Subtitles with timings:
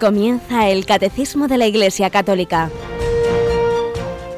[0.00, 2.70] Comienza el Catecismo de la Iglesia Católica,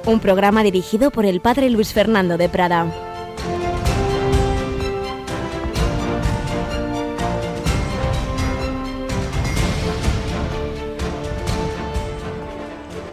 [0.06, 2.92] un programa dirigido por el Padre Luis Fernando de Prada.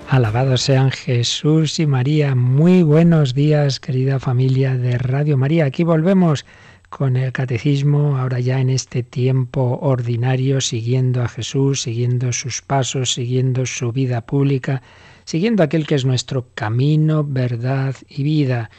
[0.10, 2.34] Alabados sean Jesús y María.
[2.34, 5.66] Muy buenos días, querida familia de Radio María.
[5.66, 6.48] Aquí volvemos
[6.90, 13.14] con el catecismo, ahora ya en este tiempo ordinario, siguiendo a Jesús, siguiendo sus pasos,
[13.14, 14.82] siguiendo su vida pública,
[15.24, 18.72] siguiendo aquel que es nuestro camino, verdad y vida.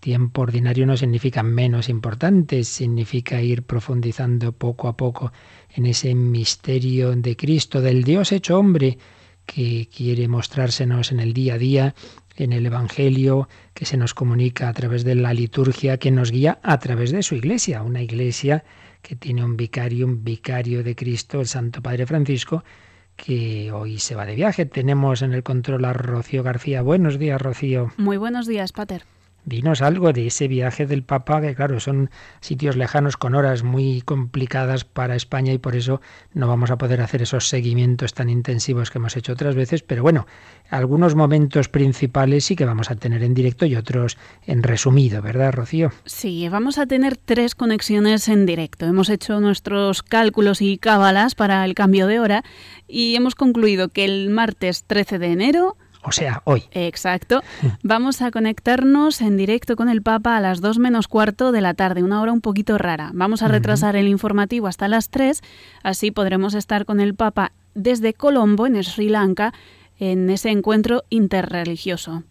[0.00, 5.32] Tiempo ordinario no significa menos importante, significa ir profundizando poco a poco
[5.70, 8.98] en ese misterio de Cristo, del Dios hecho hombre,
[9.46, 11.94] que quiere mostrársenos en el día a día,
[12.44, 16.58] en el Evangelio, que se nos comunica a través de la liturgia, que nos guía
[16.62, 18.64] a través de su iglesia, una iglesia
[19.02, 22.64] que tiene un vicario, un vicario de Cristo, el Santo Padre Francisco,
[23.16, 24.66] que hoy se va de viaje.
[24.66, 26.82] Tenemos en el control a Rocío García.
[26.82, 27.92] Buenos días, Rocío.
[27.96, 29.04] Muy buenos días, Pater.
[29.44, 34.00] Dinos algo de ese viaje del Papa, que claro, son sitios lejanos con horas muy
[34.02, 36.00] complicadas para España y por eso
[36.32, 40.02] no vamos a poder hacer esos seguimientos tan intensivos que hemos hecho otras veces, pero
[40.02, 40.26] bueno,
[40.70, 45.52] algunos momentos principales sí que vamos a tener en directo y otros en resumido, ¿verdad,
[45.52, 45.92] Rocío?
[46.04, 48.86] Sí, vamos a tener tres conexiones en directo.
[48.86, 52.44] Hemos hecho nuestros cálculos y cábalas para el cambio de hora
[52.86, 56.64] y hemos concluido que el martes 13 de enero o sea, hoy.
[56.72, 57.42] Exacto.
[57.82, 61.74] Vamos a conectarnos en directo con el Papa a las 2 menos cuarto de la
[61.74, 63.10] tarde, una hora un poquito rara.
[63.14, 65.40] Vamos a retrasar el informativo hasta las 3,
[65.82, 69.52] así podremos estar con el Papa desde Colombo, en Sri Lanka,
[69.98, 72.24] en ese encuentro interreligioso.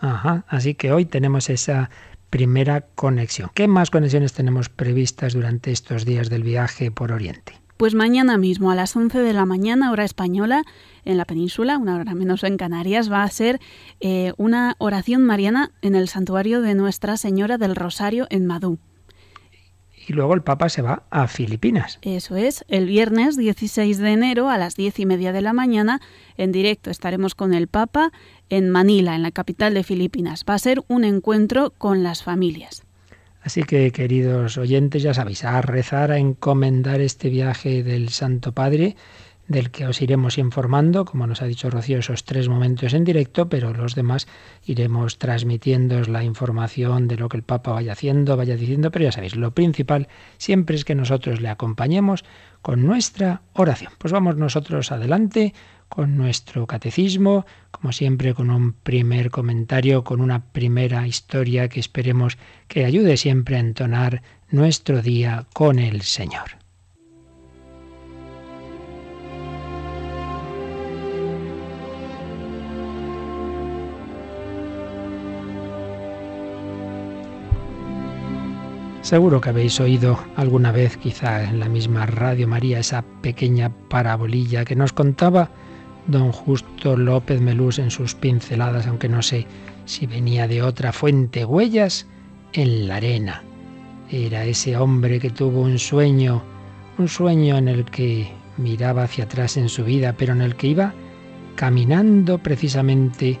[0.00, 1.90] Ajá, así que hoy tenemos esa
[2.30, 3.50] primera conexión.
[3.54, 7.61] ¿Qué más conexiones tenemos previstas durante estos días del viaje por Oriente?
[7.82, 10.62] Pues mañana mismo a las 11 de la mañana, hora española,
[11.04, 13.58] en la península, una hora menos en Canarias, va a ser
[13.98, 18.78] eh, una oración mariana en el santuario de Nuestra Señora del Rosario en Madú.
[20.06, 21.98] Y luego el Papa se va a Filipinas.
[22.02, 26.00] Eso es, el viernes 16 de enero a las 10 y media de la mañana,
[26.36, 28.12] en directo estaremos con el Papa
[28.48, 30.44] en Manila, en la capital de Filipinas.
[30.48, 32.84] Va a ser un encuentro con las familias.
[33.42, 38.96] Así que, queridos oyentes, ya sabéis, a rezar, a encomendar este viaje del Santo Padre,
[39.48, 43.48] del que os iremos informando, como nos ha dicho Rocío, esos tres momentos en directo,
[43.48, 44.28] pero los demás
[44.64, 49.12] iremos transmitiendo la información de lo que el Papa vaya haciendo, vaya diciendo, pero ya
[49.12, 50.08] sabéis, lo principal
[50.38, 52.24] siempre es que nosotros le acompañemos
[52.62, 53.92] con nuestra oración.
[53.98, 55.52] Pues vamos nosotros adelante
[55.94, 62.38] con nuestro catecismo, como siempre con un primer comentario, con una primera historia que esperemos
[62.66, 66.56] que ayude siempre a entonar nuestro día con el Señor.
[79.02, 84.64] Seguro que habéis oído alguna vez, quizá en la misma Radio María, esa pequeña parabolilla
[84.64, 85.50] que nos contaba
[86.06, 89.46] don Justo López Melús en sus pinceladas, aunque no sé
[89.84, 92.06] si venía de otra fuente, huellas
[92.52, 93.42] en la arena.
[94.10, 96.42] Era ese hombre que tuvo un sueño,
[96.98, 100.68] un sueño en el que miraba hacia atrás en su vida, pero en el que
[100.68, 100.92] iba
[101.54, 103.38] caminando precisamente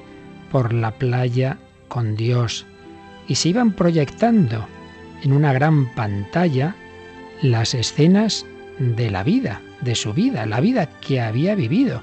[0.50, 1.58] por la playa
[1.88, 2.66] con Dios.
[3.28, 4.66] Y se iban proyectando
[5.22, 6.74] en una gran pantalla
[7.42, 8.46] las escenas
[8.78, 12.02] de la vida, de su vida, la vida que había vivido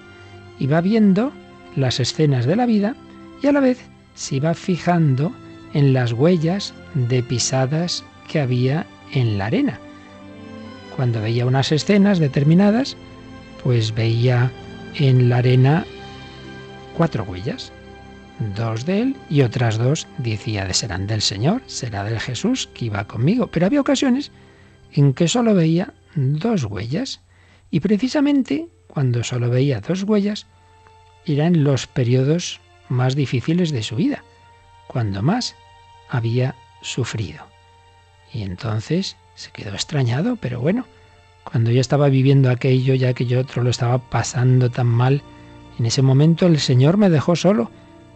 [0.60, 1.32] y va viendo
[1.76, 2.96] las escenas de la vida
[3.42, 3.80] y a la vez
[4.14, 5.34] se iba fijando
[5.74, 9.80] en las huellas de pisadas que había en la arena.
[10.96, 12.98] Cuando veía unas escenas determinadas,
[13.64, 14.52] pues veía
[14.96, 15.86] en la arena
[16.98, 17.72] cuatro huellas,
[18.56, 22.86] dos de él y otras dos decía de serán del Señor, será del Jesús que
[22.86, 23.48] iba conmigo.
[23.48, 24.32] Pero había ocasiones
[24.92, 27.22] en que solo veía dos huellas
[27.72, 30.48] y precisamente cuando solo veía dos huellas,
[31.26, 32.60] eran los periodos
[32.90, 34.24] más difíciles de su vida,
[34.88, 35.56] cuando más
[36.10, 37.46] había sufrido.
[38.34, 40.86] Y entonces se quedó extrañado, pero bueno,
[41.44, 45.22] cuando yo estaba viviendo aquello, ya que yo otro lo estaba pasando tan mal,
[45.78, 47.72] en ese momento el Señor me dejó solo,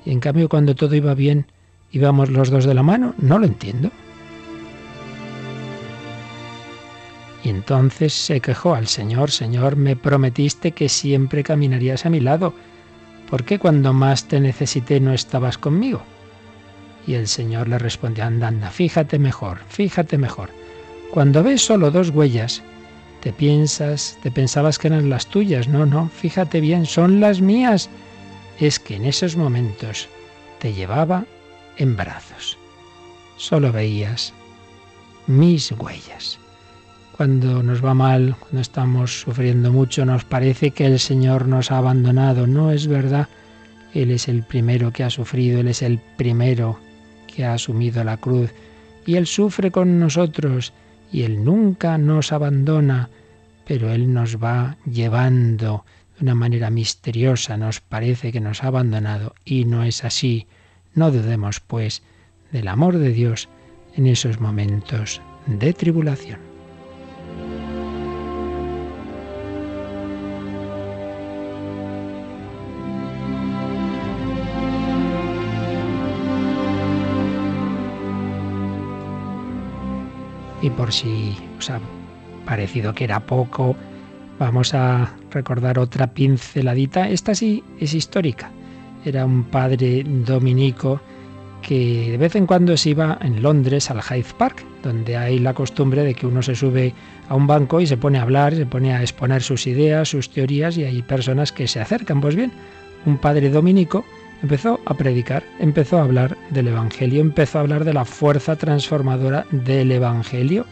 [0.05, 1.47] y en cambio cuando todo iba bien,
[1.91, 3.91] íbamos los dos de la mano, no lo entiendo.
[7.43, 12.53] Y entonces se quejó al Señor, Señor, me prometiste que siempre caminarías a mi lado.
[13.29, 16.01] ¿Por qué cuando más te necesité no estabas conmigo?
[17.05, 20.51] Y el Señor le respondió, anda, fíjate mejor, fíjate mejor.
[21.11, 22.61] Cuando ves solo dos huellas,
[23.23, 25.69] Te piensas, te pensabas que eran las tuyas.
[25.69, 27.89] No, no, fíjate bien, son las mías.
[28.59, 30.09] Es que en esos momentos
[30.59, 31.23] te llevaba
[31.77, 32.57] en brazos.
[33.37, 34.33] Solo veías
[35.25, 36.37] mis huellas.
[37.15, 41.77] Cuando nos va mal, cuando estamos sufriendo mucho, nos parece que el Señor nos ha
[41.77, 42.47] abandonado.
[42.47, 43.29] No es verdad.
[43.93, 46.79] Él es el primero que ha sufrido, Él es el primero
[47.27, 48.51] que ha asumido la cruz.
[49.05, 50.73] Y Él sufre con nosotros
[51.11, 53.11] y Él nunca nos abandona,
[53.67, 55.85] pero Él nos va llevando
[56.17, 57.57] de una manera misteriosa.
[57.57, 60.47] Nos parece que nos ha abandonado y no es así.
[60.95, 62.01] No dudemos, pues,
[62.51, 63.49] del amor de Dios
[63.95, 66.52] en esos momentos de tribulación.
[80.63, 81.81] Y por si os ha
[82.45, 83.75] parecido que era poco,
[84.39, 87.09] vamos a recordar otra pinceladita.
[87.09, 88.49] Esta sí es histórica.
[89.03, 91.01] Era un padre dominico
[91.61, 95.53] que de vez en cuando se iba en Londres al Hyde Park, donde hay la
[95.53, 96.93] costumbre de que uno se sube
[97.27, 100.29] a un banco y se pone a hablar, se pone a exponer sus ideas, sus
[100.29, 102.21] teorías y hay personas que se acercan.
[102.21, 102.53] Pues bien,
[103.05, 104.05] un padre dominico
[104.43, 109.45] empezó a predicar, empezó a hablar del Evangelio, empezó a hablar de la fuerza transformadora
[109.51, 110.65] del Evangelio,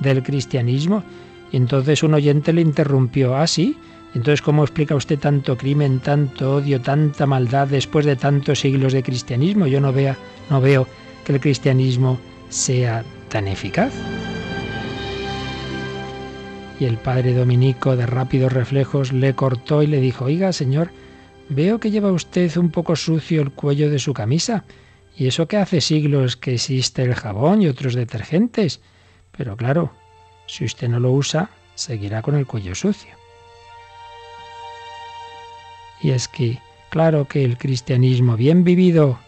[0.00, 1.04] del cristianismo.
[1.52, 3.76] Y entonces un oyente le interrumpió, ah, sí,
[4.14, 9.02] entonces ¿cómo explica usted tanto crimen, tanto odio, tanta maldad después de tantos siglos de
[9.02, 9.66] cristianismo?
[9.66, 10.16] Yo no, vea,
[10.48, 10.86] no veo
[11.24, 13.92] que el cristianismo sea tan eficaz.
[16.80, 20.90] Y el padre dominico de rápidos reflejos le cortó y le dijo, oiga, señor,
[21.48, 24.64] Veo que lleva usted un poco sucio el cuello de su camisa.
[25.16, 28.80] Y eso que hace siglos que existe el jabón y otros detergentes.
[29.36, 29.92] Pero claro,
[30.46, 33.16] si usted no lo usa, seguirá con el cuello sucio.
[36.00, 36.60] Y es que,
[36.90, 39.18] claro que el cristianismo bien vivido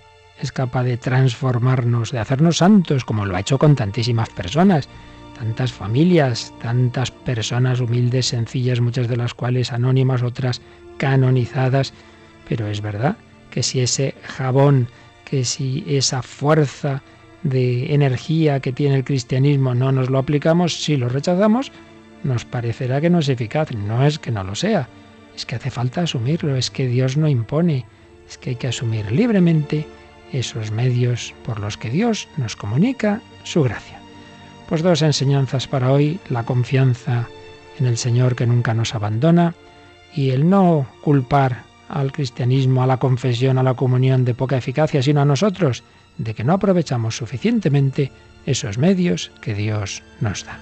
[0.41, 4.89] es capaz de transformarnos, de hacernos santos, como lo ha hecho con tantísimas personas,
[5.37, 10.61] tantas familias, tantas personas humildes, sencillas, muchas de las cuales anónimas, otras
[10.97, 11.93] canonizadas,
[12.51, 13.17] pero es verdad
[13.53, 14.89] que si ese jabón,
[15.25, 17.01] que si esa fuerza
[17.45, 21.71] de energía que tiene el cristianismo no nos lo aplicamos, si lo rechazamos,
[22.25, 23.71] nos parecerá que no es eficaz.
[23.73, 24.89] No es que no lo sea,
[25.37, 27.87] es que hace falta asumirlo, es que Dios no impone,
[28.29, 29.87] es que hay que asumir libremente
[30.33, 34.01] esos medios por los que Dios nos comunica su gracia.
[34.69, 37.29] Pues dos enseñanzas para hoy, la confianza
[37.79, 39.55] en el Señor que nunca nos abandona
[40.17, 45.03] y el no culpar al cristianismo, a la confesión, a la comunión de poca eficacia,
[45.03, 45.83] sino a nosotros,
[46.19, 48.13] de que no aprovechamos suficientemente
[48.47, 50.59] esos medios que Dios nos da.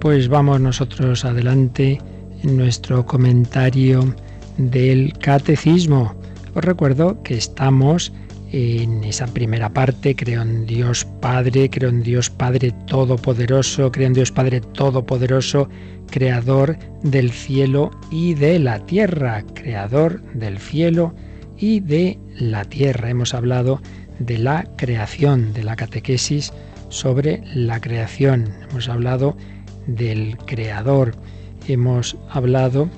[0.00, 1.98] Pues vamos nosotros adelante
[2.42, 4.14] en nuestro comentario
[4.56, 6.14] del catecismo.
[6.54, 8.12] Os recuerdo que estamos
[8.52, 14.12] en esa primera parte, creo en Dios Padre, creo en Dios Padre Todopoderoso, creo en
[14.14, 15.68] Dios Padre Todopoderoso,
[16.10, 21.14] Creador del cielo y de la tierra, Creador del cielo
[21.58, 23.10] y de la tierra.
[23.10, 23.80] Hemos hablado
[24.18, 26.52] de la creación, de la catequesis
[26.88, 28.52] sobre la creación.
[28.70, 29.36] Hemos hablado
[29.86, 31.14] del Creador.
[31.68, 32.88] Hemos hablado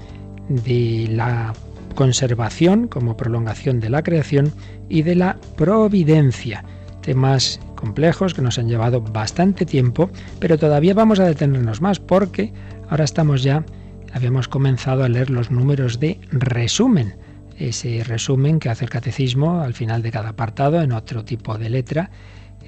[0.48, 1.52] de la
[1.94, 4.52] conservación como prolongación de la creación
[4.88, 6.64] y de la providencia,
[7.02, 12.52] temas complejos que nos han llevado bastante tiempo, pero todavía vamos a detenernos más porque
[12.88, 13.64] ahora estamos ya,
[14.12, 17.14] habíamos comenzado a leer los números de resumen,
[17.58, 21.70] ese resumen que hace el catecismo al final de cada apartado en otro tipo de
[21.70, 22.10] letra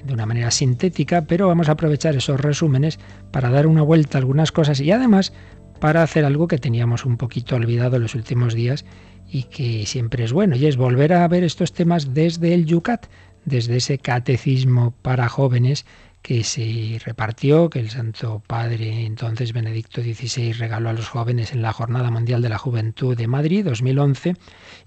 [0.05, 2.99] de una manera sintética, pero vamos a aprovechar esos resúmenes
[3.31, 5.33] para dar una vuelta a algunas cosas y además
[5.79, 8.85] para hacer algo que teníamos un poquito olvidado los últimos días
[9.29, 13.07] y que siempre es bueno, y es volver a ver estos temas desde el Yucat,
[13.45, 15.85] desde ese catecismo para jóvenes
[16.27, 21.61] que se repartió, que el Santo Padre entonces Benedicto XVI regaló a los jóvenes en
[21.61, 24.35] la Jornada Mundial de la Juventud de Madrid 2011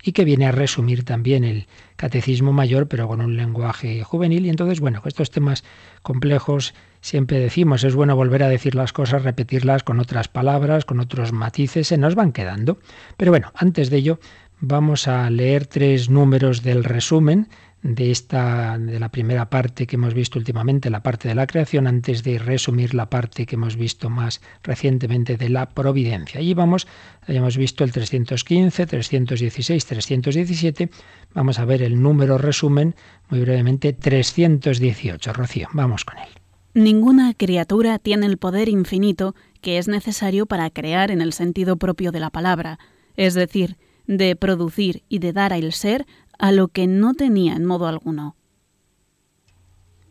[0.02, 1.66] y que viene a resumir también el
[1.96, 4.44] Catecismo Mayor, pero con un lenguaje juvenil.
[4.44, 5.64] Y entonces, bueno, estos temas
[6.02, 11.00] complejos siempre decimos, es bueno volver a decir las cosas, repetirlas con otras palabras, con
[11.00, 12.76] otros matices, se nos van quedando.
[13.16, 14.20] Pero bueno, antes de ello,
[14.60, 17.48] vamos a leer tres números del resumen
[17.82, 21.86] de esta de la primera parte que hemos visto últimamente, la parte de la creación,
[21.86, 26.40] antes de resumir la parte que hemos visto más recientemente de la providencia.
[26.40, 26.86] Allí vamos,
[27.26, 30.90] hayamos visto el 315, 316, 317.
[31.34, 32.94] Vamos a ver el número resumen
[33.28, 35.32] muy brevemente 318.
[35.32, 36.28] Rocío, vamos con él.
[36.74, 42.12] Ninguna criatura tiene el poder infinito que es necesario para crear en el sentido propio
[42.12, 42.78] de la palabra,
[43.16, 46.06] es decir, de producir y de dar al ser
[46.40, 48.34] a lo que no tenía en modo alguno.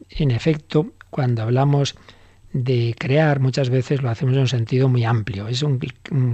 [0.09, 1.95] En efecto, cuando hablamos
[2.53, 5.47] de crear, muchas veces lo hacemos en un sentido muy amplio.
[5.47, 5.79] Es un,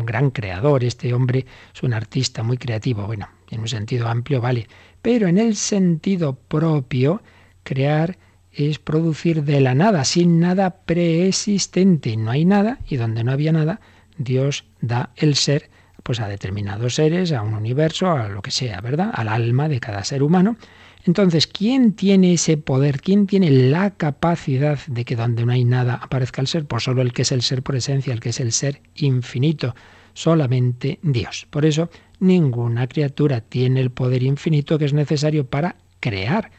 [0.05, 3.05] gran creador, este hombre es un artista muy creativo.
[3.07, 4.67] Bueno, en un sentido amplio vale,
[5.01, 7.21] pero en el sentido propio,
[7.63, 8.17] crear
[8.51, 12.17] es producir de la nada, sin nada preexistente.
[12.17, 13.79] No hay nada y donde no había nada,
[14.17, 15.69] Dios da el ser
[16.05, 19.09] pues a determinados seres, a un universo, a lo que sea, ¿verdad?
[19.11, 20.55] Al alma de cada ser humano.
[21.03, 23.01] Entonces, ¿quién tiene ese poder?
[23.01, 26.65] ¿Quién tiene la capacidad de que donde no hay nada aparezca el ser?
[26.65, 29.73] Pues solo el que es el ser por esencia, el que es el ser infinito,
[30.13, 31.47] solamente Dios.
[31.49, 36.51] Por eso, ninguna criatura tiene el poder infinito que es necesario para crear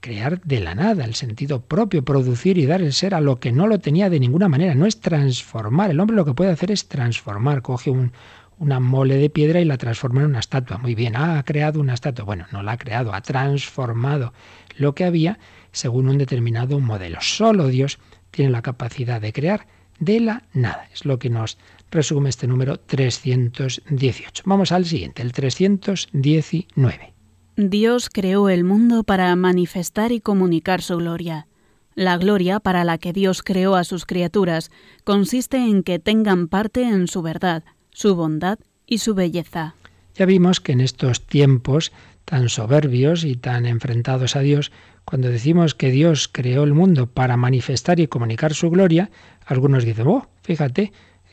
[0.00, 3.50] crear de la nada, el sentido propio, producir y dar el ser a lo que
[3.50, 5.90] no lo tenía de ninguna manera, no es transformar.
[5.90, 8.12] El hombre lo que puede hacer es transformar, coge un,
[8.58, 10.78] una mole de piedra y la transforma en una estatua.
[10.78, 12.24] Muy bien, ha creado una estatua.
[12.24, 14.32] Bueno, no la ha creado, ha transformado
[14.76, 15.38] lo que había
[15.72, 17.18] según un determinado modelo.
[17.20, 17.98] Solo Dios
[18.30, 19.66] tiene la capacidad de crear
[19.98, 20.88] de la nada.
[20.92, 21.58] Es lo que nos
[21.90, 24.42] resume este número 318.
[24.46, 27.14] Vamos al siguiente, el 319.
[27.56, 31.48] Dios creó el mundo para manifestar y comunicar su gloria.
[31.94, 34.70] La gloria para la que Dios creó a sus criaturas
[35.02, 37.64] consiste en que tengan parte en su verdad,
[37.98, 39.74] su bondad y su belleza.
[40.14, 41.90] Ya vimos que en estos tiempos
[42.24, 44.70] tan soberbios y tan enfrentados a Dios,
[45.04, 49.10] cuando decimos que Dios creó el mundo para manifestar y comunicar su gloria,
[49.44, 50.92] algunos dicen, oh, fíjate,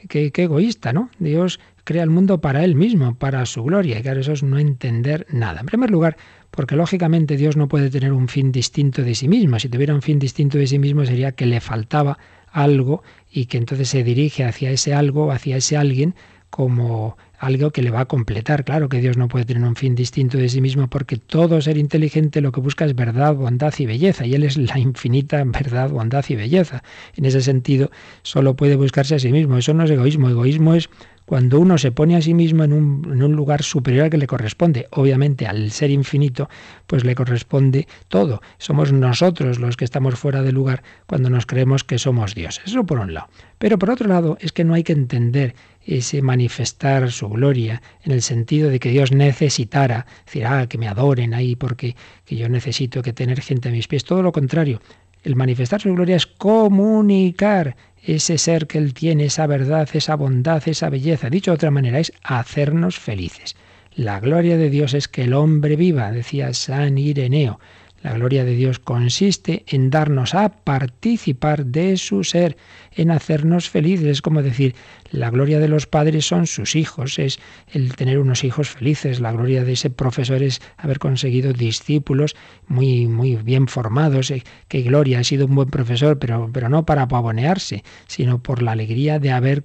[0.10, 1.12] qué, egoísta, ¿no?
[1.20, 4.00] Dios crea el mundo para Él mismo, para su gloria.
[4.00, 5.60] Y claro, eso es no entender nada.
[5.60, 6.18] En primer lugar,
[6.50, 9.60] porque lógicamente Dios no puede tener un fin distinto de sí mismo.
[9.60, 12.18] Si tuviera un fin distinto de sí mismo sería que le faltaba
[12.52, 16.16] algo y que entonces se dirige hacia ese algo, hacia ese alguien
[16.56, 18.64] como algo que le va a completar.
[18.64, 21.78] Claro que Dios no puede tener un fin distinto de sí mismo porque todo ser
[21.78, 25.90] inteligente lo que busca es verdad, bondad y belleza y Él es la infinita verdad,
[25.90, 26.82] bondad y belleza.
[27.18, 29.58] En ese sentido, solo puede buscarse a sí mismo.
[29.58, 30.30] Eso no es egoísmo.
[30.30, 30.90] Egoísmo es
[31.26, 34.88] cuando uno se pone a sí mismo en un, lugar superior al que le corresponde.
[34.92, 36.48] Obviamente al ser infinito,
[36.88, 38.42] pues le corresponde todo.
[38.60, 42.64] Somos nosotros los que estamos fuera de lugar cuando nos creemos que somos dioses.
[42.66, 43.28] Eso por un lado.
[43.58, 45.56] Pero por otro lado, es que no hay que entender
[45.86, 50.88] ese manifestar su gloria en el sentido de que Dios necesitara, decir, ah, que me
[50.88, 54.04] adoren ahí porque que yo necesito que tener gente a mis pies.
[54.04, 54.82] Todo lo contrario,
[55.24, 60.62] el manifestar su gloria es comunicar ese ser que Él tiene, esa verdad, esa bondad,
[60.68, 61.30] esa belleza.
[61.30, 63.56] Dicho de otra manera, es hacernos felices.
[63.96, 67.60] La gloria de Dios es que el hombre viva, decía San Ireneo.
[68.06, 72.56] La gloria de Dios consiste en darnos a participar de su ser,
[72.92, 74.06] en hacernos felices.
[74.06, 74.76] Es como decir,
[75.10, 79.22] la gloria de los padres son sus hijos, es el tener unos hijos felices.
[79.22, 82.36] La gloria de ese profesor es haber conseguido discípulos
[82.68, 84.30] muy, muy bien formados.
[84.30, 88.62] Eh, qué gloria, ha sido un buen profesor, pero, pero no para pavonearse, sino por
[88.62, 89.64] la alegría de haber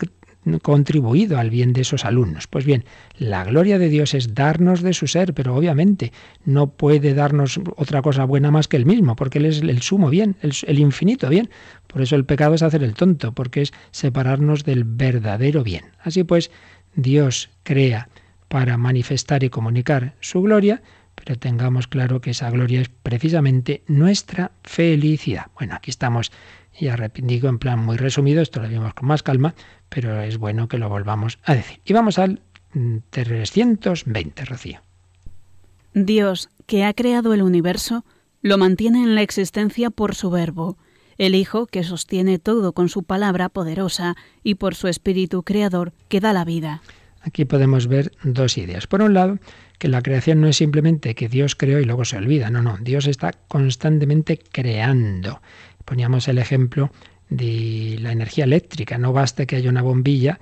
[0.63, 2.47] contribuido al bien de esos alumnos.
[2.47, 2.85] Pues bien,
[3.19, 6.13] la gloria de Dios es darnos de su ser, pero obviamente
[6.45, 10.11] no puede darnos otra cosa buena más que el mismo, porque Él es el sumo
[10.11, 11.51] bien, el, infinito bien.
[11.87, 15.85] Por eso el pecado es hacer el tonto, porque es separarnos del verdadero bien.
[16.03, 16.51] Así pues,
[16.95, 18.09] Dios crea
[18.49, 20.83] para manifestar y comunicar su gloria,
[21.15, 25.47] pero tengamos claro que esa gloria es precisamente nuestra felicidad.
[25.55, 26.33] Bueno, aquí estamos,
[26.81, 29.55] ya digo en plan muy resumido, esto lo vimos con más calma,
[29.89, 31.81] pero es bueno que lo volvamos a decir.
[31.85, 32.41] Y vamos al
[33.11, 34.81] 320, Rocío.
[35.93, 38.05] Dios, que ha creado el universo,
[38.43, 40.79] lo mantiene en la existencia por su verbo,
[41.19, 46.21] el Hijo que sostiene todo con su palabra poderosa y por su Espíritu Creador que
[46.21, 46.81] da la vida.
[47.21, 48.87] Aquí podemos ver dos ideas.
[48.87, 49.39] Por un lado,
[49.79, 52.79] que la creación no es simplemente que Dios creó y luego se olvida, no, no,
[52.81, 55.43] Dios está constantemente creando.
[55.85, 56.91] Poníamos el ejemplo
[57.29, 58.99] de la energía eléctrica.
[58.99, 60.41] No basta que haya una bombilla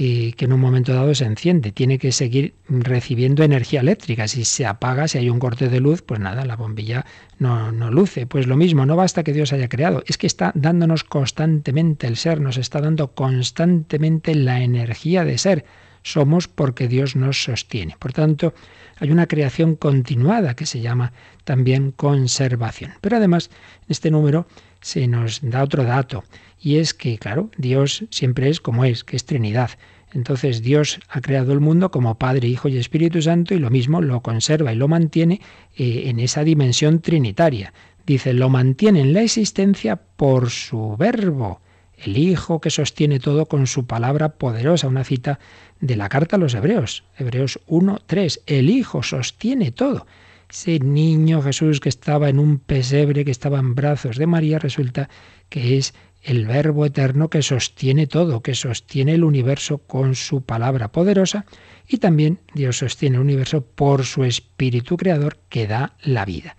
[0.00, 1.72] y que en un momento dado se enciende.
[1.72, 4.28] Tiene que seguir recibiendo energía eléctrica.
[4.28, 7.04] Si se apaga, si hay un corte de luz, pues nada, la bombilla
[7.40, 8.24] no, no luce.
[8.24, 12.16] Pues lo mismo, no basta que Dios haya creado, es que está dándonos constantemente el
[12.16, 15.64] ser, nos está dando constantemente la energía de ser.
[16.04, 17.96] Somos porque Dios nos sostiene.
[17.98, 18.54] Por tanto,
[19.00, 22.92] hay una creación continuada que se llama también conservación.
[23.00, 23.50] Pero además,
[23.88, 24.46] este número
[24.80, 26.24] se nos da otro dato,
[26.60, 29.70] y es que, claro, Dios siempre es como es, que es Trinidad.
[30.12, 34.00] Entonces Dios ha creado el mundo como Padre, Hijo y Espíritu Santo y lo mismo
[34.00, 35.40] lo conserva y lo mantiene
[35.76, 37.74] eh, en esa dimensión trinitaria.
[38.06, 41.60] Dice, lo mantiene en la existencia por su verbo,
[41.98, 44.88] el Hijo que sostiene todo con su palabra poderosa.
[44.88, 45.38] Una cita
[45.80, 48.42] de la carta a los Hebreos, Hebreos 1, 3.
[48.46, 50.06] El Hijo sostiene todo.
[50.50, 55.10] Ese niño Jesús que estaba en un pesebre, que estaba en brazos de María, resulta
[55.50, 60.88] que es el Verbo eterno que sostiene todo, que sostiene el universo con su palabra
[60.88, 61.44] poderosa
[61.86, 66.56] y también Dios sostiene el universo por su Espíritu Creador que da la vida.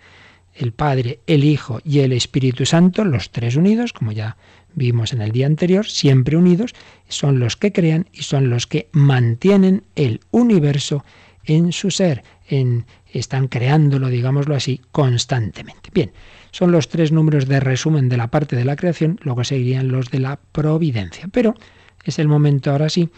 [0.53, 4.37] El Padre, el Hijo y el Espíritu Santo, los tres unidos, como ya
[4.75, 6.75] vimos en el día anterior, siempre unidos,
[7.07, 11.03] son los que crean y son los que mantienen el universo
[11.45, 15.89] en su ser, en, están creándolo, digámoslo así, constantemente.
[15.93, 16.11] Bien,
[16.51, 20.09] son los tres números de resumen de la parte de la creación, luego seguirían los
[20.11, 21.27] de la providencia.
[21.31, 21.55] Pero
[22.03, 23.09] es el momento ahora sí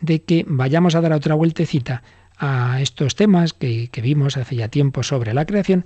[0.00, 2.02] de que vayamos a dar otra vueltecita
[2.38, 5.84] a estos temas que, vimos hace ya tiempo sobre la creación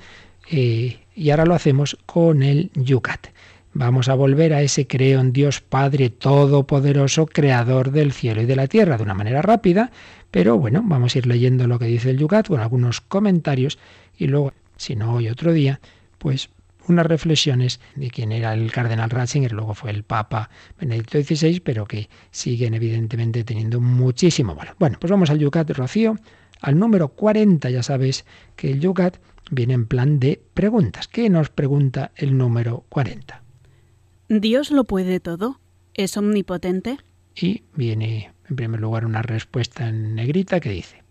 [0.50, 3.28] eh, y ahora lo hacemos con el Yucat.
[3.75, 8.57] Vamos a volver a ese creo en Dios Padre Todopoderoso, Creador del cielo y de
[8.57, 9.90] la tierra, de una manera rápida,
[10.32, 13.78] pero bueno, vamos a ir leyendo lo que dice el Yucat con algunos comentarios
[14.16, 15.78] y luego, si no hoy otro día,
[16.16, 16.48] pues
[16.88, 20.49] unas reflexiones de quien era el cardenal Ratzinger, luego fue el Papa
[20.80, 24.75] Benedicto XVI, pero que siguen evidentemente teniendo muchísimo valor.
[24.78, 26.16] Bueno, pues vamos al Yucat Rocío,
[26.62, 28.25] al número 40, ya sabes
[28.56, 29.18] que el Yucat
[29.50, 31.08] viene en plan de preguntas.
[31.08, 33.42] ¿Qué nos pregunta el número 40?
[34.30, 35.60] ¿Dios lo puede todo?
[35.92, 36.97] ¿Es omnipotente?
[37.36, 41.02] Y viene en primer lugar una respuesta en negrita que dice,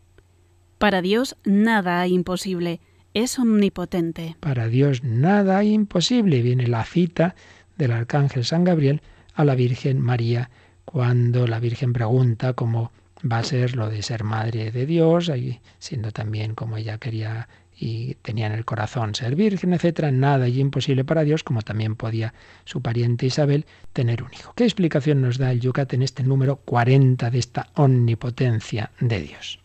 [0.77, 2.80] Para Dios nada hay imposible
[3.13, 4.38] es omnipotente.
[4.39, 6.41] Para Dios nada hay imposible.
[6.41, 7.36] Viene la cita
[7.77, 9.01] del arcángel San Gabriel
[9.34, 10.49] a la Virgen María
[10.86, 12.91] cuando la Virgen pregunta cómo
[13.30, 15.32] va a ser lo de ser madre de Dios,
[15.80, 17.49] siendo también como ella quería
[17.82, 21.96] y tenía en el corazón ser virgen, etcétera, nada y imposible para Dios, como también
[21.96, 24.54] podía su pariente Isabel tener un hijo.
[24.56, 29.60] ¿Qué explicación nos da el Yucat en este número 40 de esta omnipotencia de Dios?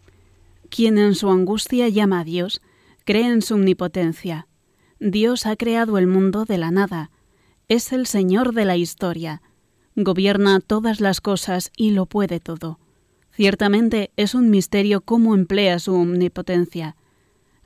[0.71, 2.63] Quien en su angustia llama a Dios,
[3.05, 4.47] cree en su omnipotencia.
[4.99, 7.11] Dios ha creado el mundo de la nada.
[7.69, 9.43] Es el Señor de la historia.
[9.95, 12.79] Gobierna todas las cosas y lo puede todo.
[13.31, 16.97] Ciertamente es un misterio cómo emplea su omnipotencia.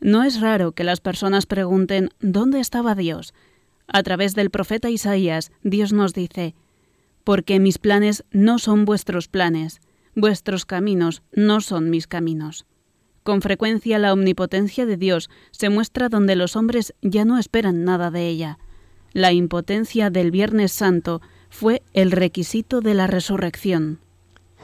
[0.01, 3.35] No es raro que las personas pregunten ¿dónde estaba Dios?
[3.87, 6.55] A través del profeta Isaías, Dios nos dice,
[7.25, 9.81] porque mis planes no son vuestros planes,
[10.15, 12.67] vuestros caminos no son mis caminos.
[13.23, 18.11] Con frecuencia la omnipotencia de Dios se muestra donde los hombres ya no esperan nada
[18.11, 18.59] de ella.
[19.13, 23.99] La impotencia del Viernes Santo fue el requisito de la resurrección.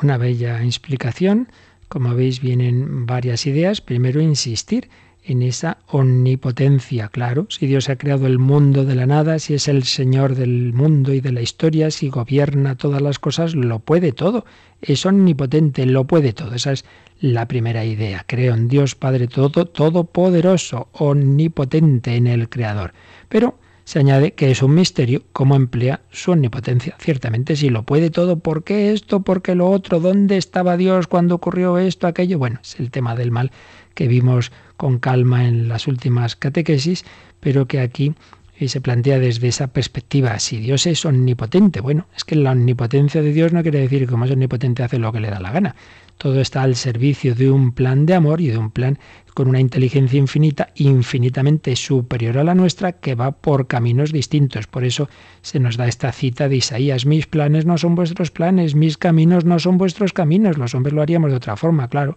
[0.03, 1.49] Una bella explicación.
[1.89, 3.81] Como veis, vienen varias ideas.
[3.81, 4.89] Primero, insistir
[5.27, 7.47] en esa omnipotencia, claro.
[7.51, 11.13] Si Dios ha creado el mundo de la nada, si es el Señor del mundo
[11.13, 14.45] y de la historia, si gobierna todas las cosas, lo puede todo.
[14.81, 16.55] Es omnipotente, lo puede todo.
[16.55, 16.85] Esa es
[17.21, 18.25] la primera idea.
[18.27, 22.93] Creo en Dios Padre todo, todopoderoso, omnipotente en el Creador.
[23.29, 26.97] Pero se añade que es un misterio cómo emplea su omnipotencia.
[26.99, 29.21] Ciertamente, si lo puede todo, ¿por qué esto?
[29.21, 30.01] ¿Por qué lo otro?
[30.01, 32.39] ¿Dónde estaba Dios cuando ocurrió esto, aquello?
[32.39, 33.53] Bueno, es el tema del mal
[33.97, 37.05] que vimos con calma en las últimas catequesis,
[37.41, 38.15] pero que aquí
[38.59, 40.39] eh, se plantea desde esa perspectiva.
[40.39, 44.07] Si Dios es omnipotente, bueno, es que la omnipotencia de Dios no quiere decir que
[44.07, 45.75] como es omnipotente hace lo que le da la gana.
[46.19, 48.99] Todo está al servicio de un plan de amor y de un plan
[49.35, 54.67] con una inteligencia infinita, infinitamente superior a la nuestra, que va por caminos distintos.
[54.67, 55.11] Por eso
[55.43, 59.45] se nos da esta cita de Isaías, mis planes no son vuestros planes, mis caminos
[59.45, 60.57] no son vuestros caminos.
[60.57, 62.17] Los hombres lo haríamos de otra forma, claro.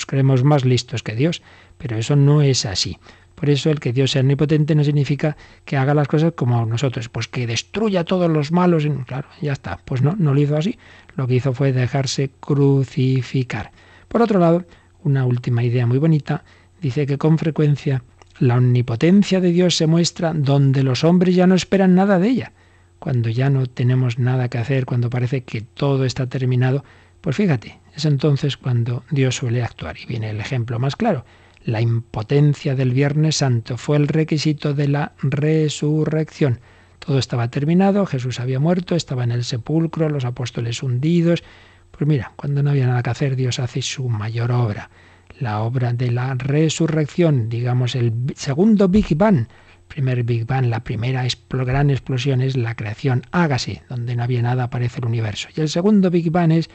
[0.00, 1.42] Nos creemos más listos que Dios,
[1.76, 2.96] pero eso no es así.
[3.34, 5.36] Por eso el que Dios sea omnipotente no significa
[5.66, 8.88] que haga las cosas como nosotros, pues que destruya todos los malos.
[9.06, 9.78] Claro, ya está.
[9.84, 10.78] Pues no, no lo hizo así.
[11.16, 13.72] Lo que hizo fue dejarse crucificar.
[14.08, 14.64] Por otro lado,
[15.04, 16.44] una última idea muy bonita
[16.80, 18.02] dice que con frecuencia
[18.38, 22.52] la omnipotencia de Dios se muestra donde los hombres ya no esperan nada de ella.
[22.98, 26.84] cuando ya no tenemos nada que hacer, cuando parece que todo está terminado,
[27.20, 29.96] pues fíjate, es entonces cuando Dios suele actuar.
[29.98, 31.24] Y viene el ejemplo más claro.
[31.64, 36.60] La impotencia del Viernes Santo fue el requisito de la resurrección.
[36.98, 41.42] Todo estaba terminado, Jesús había muerto, estaba en el sepulcro, los apóstoles hundidos.
[41.90, 44.90] Pues mira, cuando no había nada que hacer, Dios hace su mayor obra,
[45.38, 49.46] la obra de la resurrección, digamos el segundo Big Bang.
[49.88, 54.64] Primer Big Bang, la primera gran explosión es la creación, hágase, donde no había nada
[54.64, 55.48] aparece el universo.
[55.56, 56.70] Y el segundo Big Bang es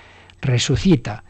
[0.45, 1.23] resucita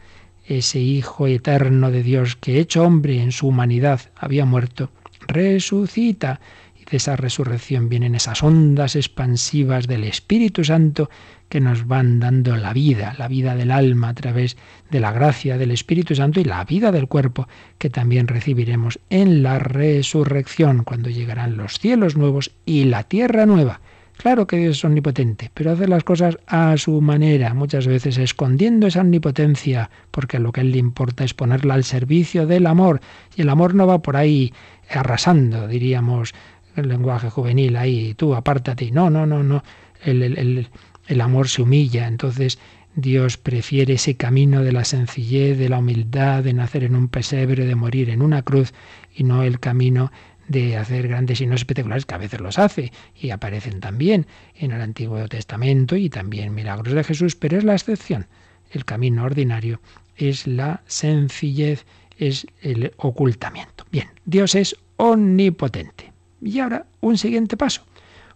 [0.46, 4.90] ese Hijo eterno de Dios que hecho hombre en su humanidad había muerto,
[5.26, 6.40] resucita.
[6.80, 11.10] Y de esa resurrección vienen esas ondas expansivas del Espíritu Santo
[11.48, 14.56] que nos van dando la vida, la vida del alma a través
[14.90, 17.48] de la gracia del Espíritu Santo y la vida del cuerpo
[17.78, 23.80] que también recibiremos en la resurrección cuando llegarán los cielos nuevos y la tierra nueva.
[24.16, 28.86] Claro que Dios es omnipotente, pero hace las cosas a su manera, muchas veces escondiendo
[28.86, 33.00] esa omnipotencia, porque lo que a él le importa es ponerla al servicio del amor,
[33.36, 34.52] y el amor no va por ahí
[34.90, 36.34] arrasando, diríamos,
[36.76, 38.90] el lenguaje juvenil ahí, tú apártate.
[38.90, 39.62] No, no, no, no.
[40.04, 40.68] El, el,
[41.08, 42.58] el amor se humilla, entonces
[42.94, 47.66] Dios prefiere ese camino de la sencillez, de la humildad, de nacer en un pesebre,
[47.66, 48.72] de morir en una cruz,
[49.14, 50.12] y no el camino
[50.48, 54.80] de hacer grandes signos espectaculares, que a veces los hace y aparecen también en el
[54.80, 58.26] Antiguo Testamento y también milagros de Jesús, pero es la excepción.
[58.70, 59.80] El camino ordinario
[60.16, 61.84] es la sencillez,
[62.18, 63.84] es el ocultamiento.
[63.90, 66.12] Bien, Dios es omnipotente.
[66.40, 67.84] Y ahora un siguiente paso,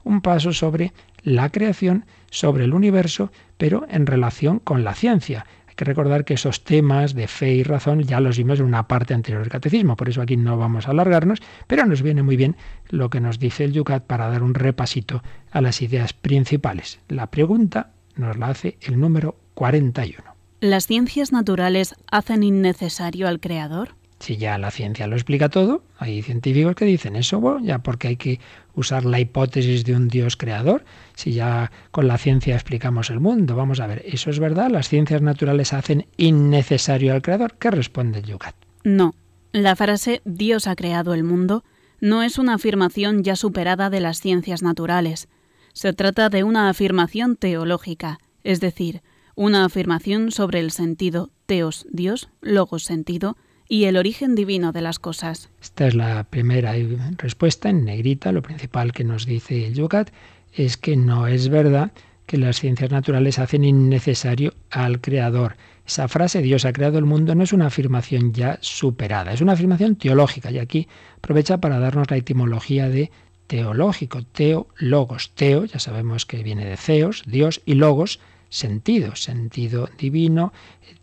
[0.05, 0.93] un paso sobre
[1.23, 5.47] la creación, sobre el universo, pero en relación con la ciencia
[5.81, 9.15] que recordar que esos temas de fe y razón ya los vimos en una parte
[9.15, 12.55] anterior del catecismo, por eso aquí no vamos a alargarnos, pero nos viene muy bien
[12.91, 17.01] lo que nos dice el Yucat para dar un repasito a las ideas principales.
[17.09, 20.23] La pregunta nos la hace el número 41.
[20.61, 23.95] ¿Las ciencias naturales hacen innecesario al Creador?
[24.21, 28.17] Si ya la ciencia lo explica todo, hay científicos que dicen eso, ya porque hay
[28.17, 28.39] que
[28.75, 33.57] usar la hipótesis de un Dios creador, si ya con la ciencia explicamos el mundo.
[33.57, 34.71] Vamos a ver, ¿eso es verdad?
[34.71, 37.55] ¿Las ciencias naturales hacen innecesario al creador?
[37.59, 38.55] ¿Qué responde el Yucat?
[38.85, 39.15] No.
[39.53, 41.65] La frase Dios ha creado el mundo
[42.01, 45.29] no es una afirmación ya superada de las ciencias naturales.
[45.73, 49.03] Se trata de una afirmación teológica, es decir,
[49.35, 53.37] una afirmación sobre el sentido teos Dios, logos sentido,
[53.71, 55.49] y el origen divino de las cosas.
[55.63, 56.75] Esta es la primera
[57.17, 58.33] respuesta en negrita.
[58.33, 60.11] Lo principal que nos dice el Yucat
[60.53, 61.93] es que no es verdad
[62.27, 65.57] que las ciencias naturales hacen innecesario al Creador.
[65.87, 69.53] Esa frase, Dios ha creado el mundo, no es una afirmación ya superada, es una
[69.53, 70.51] afirmación teológica.
[70.51, 73.13] Y aquí aprovecha para darnos la etimología de
[73.47, 75.31] teológico, teo, logos.
[75.37, 80.53] Teo, ya sabemos que viene de ceos, Dios, y logos, sentido, sentido divino,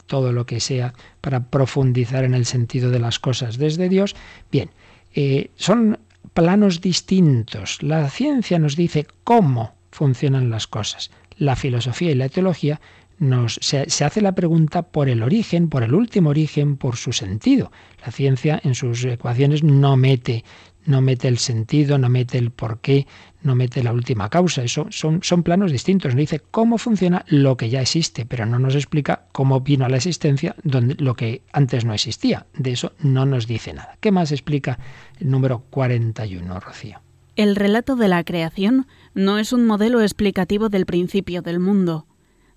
[0.08, 4.16] todo lo que sea para profundizar en el sentido de las cosas desde Dios.
[4.52, 4.70] Bien,
[5.14, 6.00] eh, son
[6.34, 7.82] planos distintos.
[7.84, 11.12] La ciencia nos dice cómo funcionan las cosas.
[11.38, 12.82] La filosofía y la teología
[13.20, 17.14] nos, se, se, hace la pregunta por el origen, por el último origen, por su
[17.14, 17.72] sentido.
[18.06, 20.44] La ciencia en sus ecuaciones no mete,
[20.86, 23.08] no mete el sentido, no mete el porqué,
[23.48, 24.62] no mete la última causa.
[24.64, 26.14] Eso son, son planos distintos.
[26.14, 29.90] Nos dice cómo funciona lo que ya existe, pero no nos explica cómo vino a
[29.90, 32.46] la existencia donde, lo que antes no existía.
[32.54, 33.98] De eso no nos dice nada.
[34.00, 34.78] ¿Qué más explica
[35.20, 37.00] el número 41, Rocío?
[37.36, 42.06] El relato de la creación no es un modelo explicativo del principio del mundo.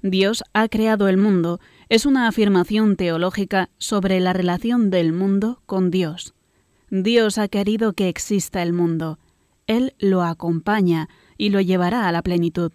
[0.03, 5.91] Dios ha creado el mundo es una afirmación teológica sobre la relación del mundo con
[5.91, 6.35] Dios.
[6.89, 9.19] Dios ha querido que exista el mundo
[9.71, 12.73] él lo acompaña y lo llevará a la plenitud.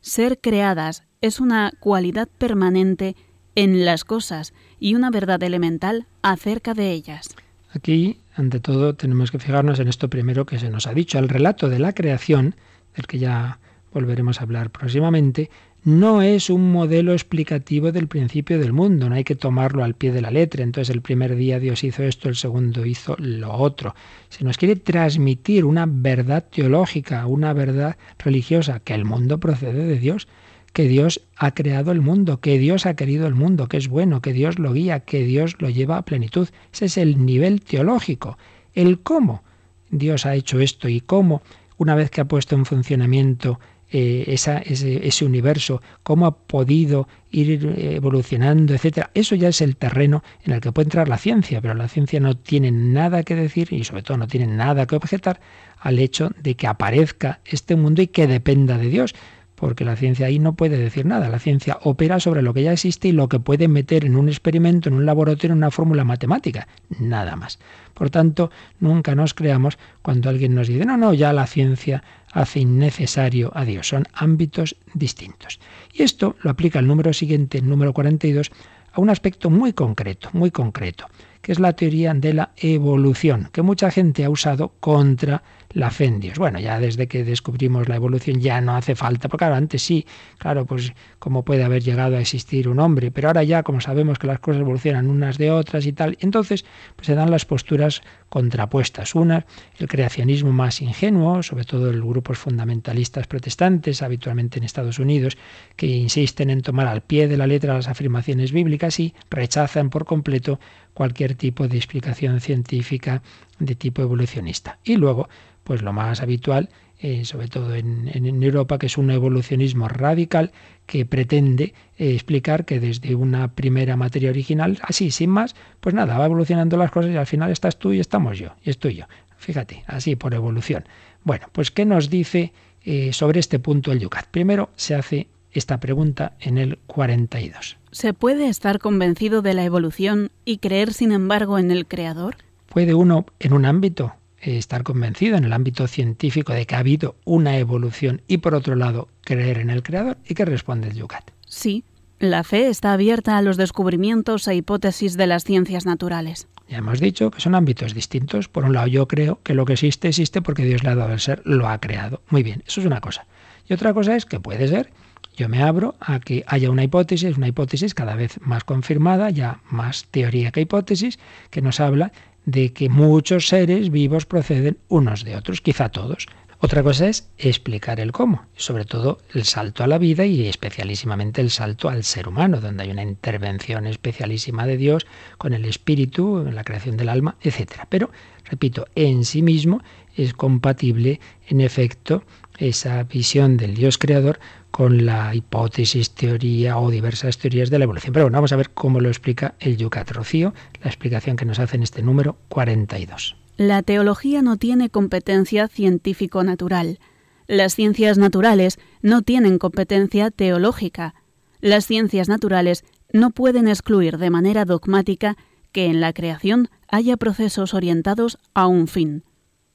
[0.00, 3.16] Ser creadas es una cualidad permanente
[3.56, 7.34] en las cosas y una verdad elemental acerca de ellas.
[7.72, 11.18] Aquí, ante todo, tenemos que fijarnos en esto primero que se nos ha dicho.
[11.18, 12.54] El relato de la creación,
[12.94, 13.58] del que ya
[13.92, 15.50] volveremos a hablar próximamente,
[15.84, 20.12] no es un modelo explicativo del principio del mundo, no hay que tomarlo al pie
[20.12, 20.62] de la letra.
[20.62, 23.94] Entonces el primer día Dios hizo esto, el segundo hizo lo otro.
[24.28, 29.98] Se nos quiere transmitir una verdad teológica, una verdad religiosa, que el mundo procede de
[29.98, 30.28] Dios,
[30.72, 34.20] que Dios ha creado el mundo, que Dios ha querido el mundo, que es bueno,
[34.20, 36.48] que Dios lo guía, que Dios lo lleva a plenitud.
[36.72, 38.36] Ese es el nivel teológico.
[38.74, 39.42] El cómo
[39.90, 41.42] Dios ha hecho esto y cómo,
[41.78, 43.58] una vez que ha puesto en funcionamiento
[43.90, 49.10] eh, esa, ese, universo, cómo ha podido ir evolucionando, etcétera.
[49.14, 52.20] Eso ya es el terreno en el que puede entrar la ciencia, pero la ciencia
[52.20, 55.40] no tiene nada que decir y sobre todo no tiene nada que objetar
[55.78, 59.14] al hecho de que aparezca este mundo y que dependa de Dios.
[59.58, 61.28] Porque la ciencia ahí no puede decir nada.
[61.28, 64.28] La ciencia opera sobre lo que ya existe y lo que puede meter en un
[64.28, 66.68] experimento, en un laboratorio, en una fórmula matemática.
[67.00, 67.58] Nada más.
[67.94, 72.60] Por tanto, nunca nos creamos cuando alguien nos dice, no, no, ya la ciencia hace
[72.60, 73.88] innecesario a Dios.
[73.88, 75.58] Son ámbitos distintos.
[75.92, 78.52] Y esto lo aplica el número siguiente, el número 42,
[78.92, 81.06] a un aspecto muy concreto, muy concreto,
[81.42, 86.06] que es la teoría de la evolución, que mucha gente ha usado contra la fe
[86.06, 86.38] en Dios.
[86.38, 90.06] Bueno, ya desde que descubrimos la evolución ya no hace falta, porque claro, antes sí,
[90.38, 94.18] claro, pues cómo puede haber llegado a existir un hombre, pero ahora ya como sabemos
[94.18, 96.64] que las cosas evolucionan unas de otras y tal, entonces
[96.96, 99.14] pues se dan las posturas contrapuestas.
[99.14, 99.46] Una,
[99.78, 105.36] el creacionismo más ingenuo, sobre todo en grupos fundamentalistas protestantes, habitualmente en Estados Unidos,
[105.76, 110.04] que insisten en tomar al pie de la letra las afirmaciones bíblicas y rechazan por
[110.04, 110.58] completo
[110.98, 113.22] cualquier tipo de explicación científica
[113.60, 114.80] de tipo evolucionista.
[114.82, 115.28] Y luego,
[115.62, 120.50] pues lo más habitual, eh, sobre todo en, Europa, que es un evolucionismo radical
[120.86, 126.18] que pretende eh, explicar que desde una primera materia original, así, sin más, pues nada,
[126.18, 129.04] va evolucionando las cosas y al final estás tú y estamos yo, y estoy yo.
[129.36, 130.82] Fíjate, así por evolución.
[131.22, 132.52] Bueno, pues ¿qué nos dice
[132.84, 134.26] eh, sobre este punto el Yucat?
[134.32, 137.76] Primero se hace esta pregunta en el 42.
[137.98, 142.36] ¿Se puede estar convencido de la evolución y creer, sin embargo, en el Creador?
[142.68, 147.16] ¿Puede uno en un ámbito estar convencido en el ámbito científico de que ha habido
[147.24, 150.16] una evolución y por otro lado creer en el creador?
[150.28, 151.32] ¿Y qué responde el Yucat?
[151.48, 151.82] Sí,
[152.20, 156.46] la fe está abierta a los descubrimientos e hipótesis de las ciencias naturales.
[156.68, 158.46] Ya hemos dicho que son ámbitos distintos.
[158.46, 161.12] Por un lado, yo creo que lo que existe existe porque Dios le ha dado
[161.12, 162.22] el ser, lo ha creado.
[162.30, 163.26] Muy bien, eso es una cosa.
[163.68, 164.92] Y otra cosa es que puede ser,
[165.38, 169.60] yo me abro a que haya una hipótesis, una hipótesis cada vez más confirmada, ya
[169.70, 171.20] más teoría que hipótesis,
[171.50, 172.10] que nos habla
[172.44, 176.26] de que muchos seres vivos proceden unos de otros, quizá todos.
[176.60, 181.40] Otra cosa es explicar el cómo, sobre todo el salto a la vida y especialísimamente
[181.40, 185.06] el salto al ser humano, donde hay una intervención especialísima de Dios
[185.38, 187.84] con el espíritu, en la creación del alma, etc.
[187.88, 188.10] Pero,
[188.44, 189.82] repito, en sí mismo
[190.16, 192.24] es compatible, en efecto,
[192.58, 194.38] esa visión del Dios creador
[194.70, 198.12] con la hipótesis, teoría o diversas teorías de la evolución.
[198.12, 201.58] Pero bueno, vamos a ver cómo lo explica el Yucat Rocío, la explicación que nos
[201.58, 203.36] hace en este número 42.
[203.56, 207.00] La teología no tiene competencia científico-natural.
[207.46, 211.14] Las ciencias naturales no tienen competencia teológica.
[211.60, 215.36] Las ciencias naturales no pueden excluir de manera dogmática
[215.72, 219.24] que en la creación haya procesos orientados a un fin.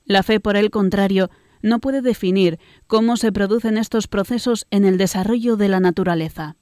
[0.05, 1.29] La fe, por el contrario,
[1.63, 6.55] no puede definir cómo se producen estos procesos en el desarrollo de la naturaleza.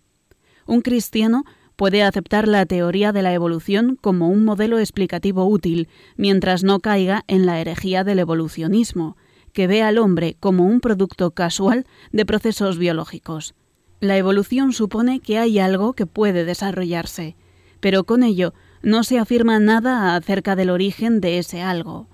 [0.66, 1.44] Un cristiano
[1.76, 7.24] puede aceptar la teoría de la evolución como un modelo explicativo útil, mientras no caiga
[7.28, 9.18] en la herejía del evolucionismo,
[9.52, 13.56] que ve al hombre como un producto casual de procesos biológicos.
[14.00, 17.36] La evolución supone que hay algo que puede desarrollarse,
[17.80, 22.08] pero con ello no se afirma nada acerca del origen de ese algo.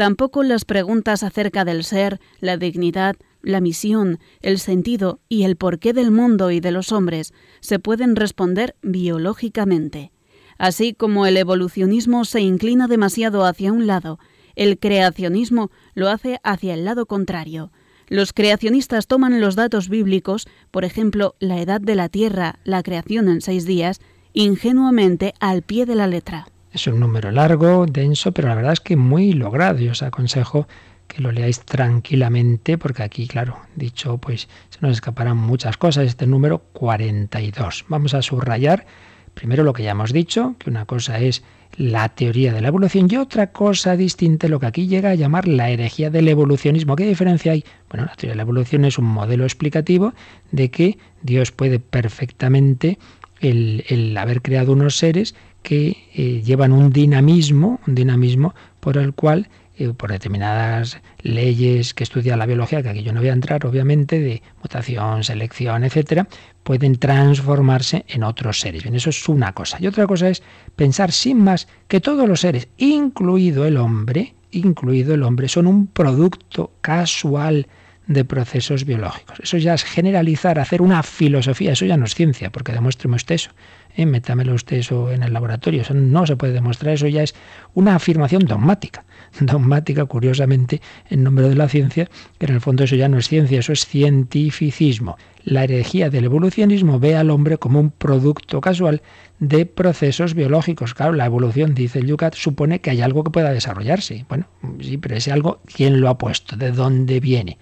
[0.00, 5.92] Tampoco las preguntas acerca del ser, la dignidad, la misión, el sentido y el porqué
[5.92, 10.10] del mundo y de los hombres se pueden responder biológicamente.
[10.56, 14.18] Así como el evolucionismo se inclina demasiado hacia un lado,
[14.56, 17.70] el creacionismo lo hace hacia el lado contrario.
[18.08, 23.28] Los creacionistas toman los datos bíblicos, por ejemplo, la edad de la Tierra, la creación
[23.28, 24.00] en seis días,
[24.32, 26.49] ingenuamente al pie de la letra.
[26.72, 29.78] Es un número largo, denso, pero la verdad es que muy logrado.
[29.78, 30.68] Yo os aconsejo
[31.08, 36.06] que lo leáis tranquilamente, porque aquí, claro, dicho, pues se nos escaparán muchas cosas.
[36.06, 37.86] Este número 42.
[37.88, 38.86] Vamos a subrayar
[39.34, 41.42] primero lo que ya hemos dicho, que una cosa es
[41.76, 45.48] la teoría de la evolución y otra cosa distinta, lo que aquí llega a llamar
[45.48, 46.96] la herejía del evolucionismo.
[46.96, 47.64] ¿Qué diferencia hay?
[47.88, 50.12] Bueno, la teoría de la evolución es un modelo explicativo
[50.50, 52.98] de que Dios puede perfectamente
[53.40, 59.48] el, haber creado unos seres que eh, llevan un dinamismo, un dinamismo por el cual,
[59.76, 63.64] eh, por determinadas leyes que estudia la biología, que aquí yo no voy a entrar,
[63.66, 66.28] obviamente, de mutación, selección, etcétera,
[66.62, 68.82] pueden transformarse en otros seres.
[68.82, 69.78] Bien, eso es una cosa.
[69.80, 70.42] Y otra cosa es
[70.76, 75.86] pensar sin más que todos los seres, incluido el hombre, incluido el hombre, son un
[75.86, 77.66] producto casual
[78.10, 79.38] de procesos biológicos.
[79.38, 83.36] Eso ya es generalizar, hacer una filosofía, eso ya no es ciencia, porque demuéstreme usted
[83.36, 83.50] eso.
[83.94, 84.04] ¿eh?
[84.04, 85.82] métamelo usted eso en el laboratorio.
[85.82, 87.36] Eso no se puede demostrar, eso ya es
[87.72, 89.04] una afirmación dogmática.
[89.40, 93.28] Dogmática, curiosamente, en nombre de la ciencia, que en el fondo eso ya no es
[93.28, 95.16] ciencia, eso es cientificismo.
[95.44, 99.02] La herejía del evolucionismo ve al hombre como un producto casual
[99.38, 100.94] de procesos biológicos.
[100.94, 104.26] Claro, la evolución, dice el Yucat, supone que hay algo que pueda desarrollarse.
[104.28, 104.46] Bueno,
[104.80, 106.56] sí, pero ese algo, ¿quién lo ha puesto?
[106.56, 107.56] ¿De dónde viene?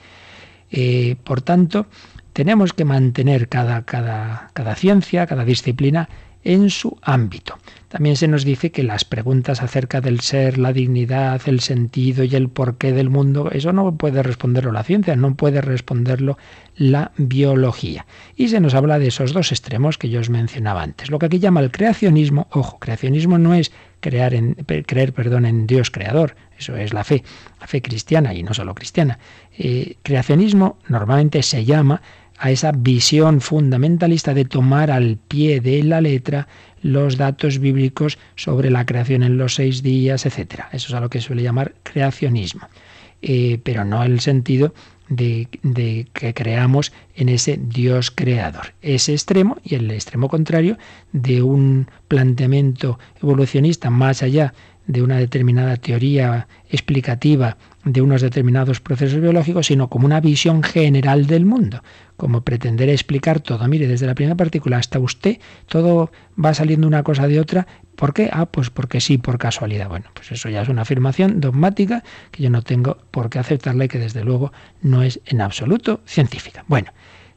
[0.71, 1.87] Eh, por tanto,
[2.33, 3.85] tenemos que mantener cada,
[4.77, 6.09] ciencia, cada disciplina
[6.45, 7.59] en su ámbito.
[7.89, 12.37] También se nos dice que las preguntas acerca del ser, la dignidad, el sentido y
[12.37, 16.39] el porqué del mundo, eso no puede responderlo la ciencia, no puede responderlo
[16.77, 18.07] la biología.
[18.37, 21.11] Y se nos habla de esos dos extremos que yo os mencionaba antes.
[21.11, 24.55] Lo que aquí llama el creacionismo, ojo, creacionismo no es en,
[24.87, 27.25] creer perdón, en Dios creador, eso es la fe,
[27.61, 29.19] la fe cristiana y no solo cristiana.
[29.61, 32.01] Eh, creacionismo normalmente se llama
[32.39, 36.47] a esa visión fundamentalista de tomar al pie de la letra
[36.81, 40.67] los datos bíblicos sobre la creación en los seis días, etc.
[40.73, 42.69] Eso es a lo que suele llamar creacionismo,
[43.21, 44.73] eh, pero no el sentido
[45.09, 48.75] de, de, que creamos en ese Dios creador.
[48.81, 50.79] Ese extremo y el extremo contrario
[51.11, 54.55] de un planteamiento evolucionista más allá
[54.87, 57.57] de una determinada teoría explicativa
[57.93, 61.83] de unos determinados procesos biológicos, sino como una visión general del mundo,
[62.17, 63.67] como pretender explicar todo.
[63.67, 66.11] Mire, desde la primera partícula hasta usted, todo
[66.43, 67.67] va saliendo una cosa de otra.
[67.97, 68.31] ¿Por qué?
[68.33, 69.89] Ah, pues porque sí, por casualidad.
[69.89, 73.87] Bueno, pues eso ya es una afirmación dogmática que yo no tengo por qué aceptarla
[73.87, 76.65] y que desde luego no es en absoluto científica.
[76.69, 76.93] Bueno,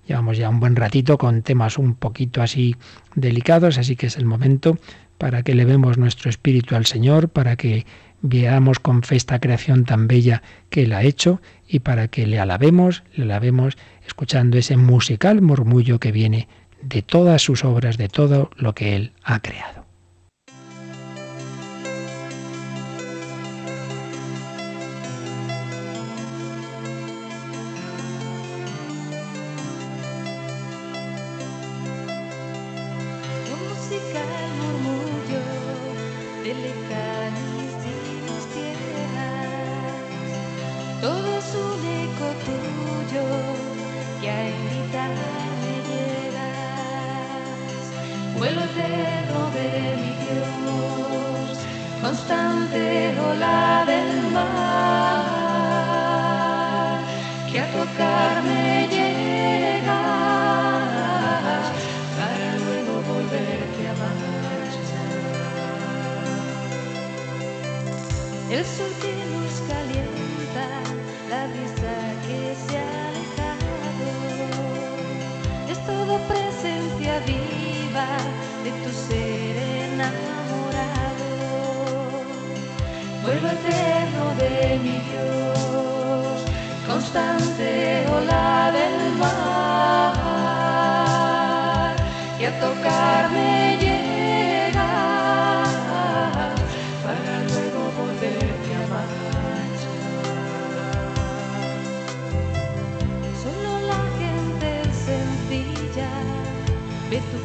[0.07, 2.75] llevamos ya un buen ratito con temas un poquito así
[3.15, 4.77] delicados, así que es el momento
[5.17, 7.85] para que levemos nuestro espíritu al Señor, para que
[8.21, 12.39] veamos con fe esta creación tan bella que Él ha hecho y para que le
[12.39, 16.47] alabemos, le alabemos escuchando ese musical murmullo que viene
[16.81, 19.81] de todas sus obras, de todo lo que Él ha creado.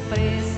[0.09, 0.56] preço.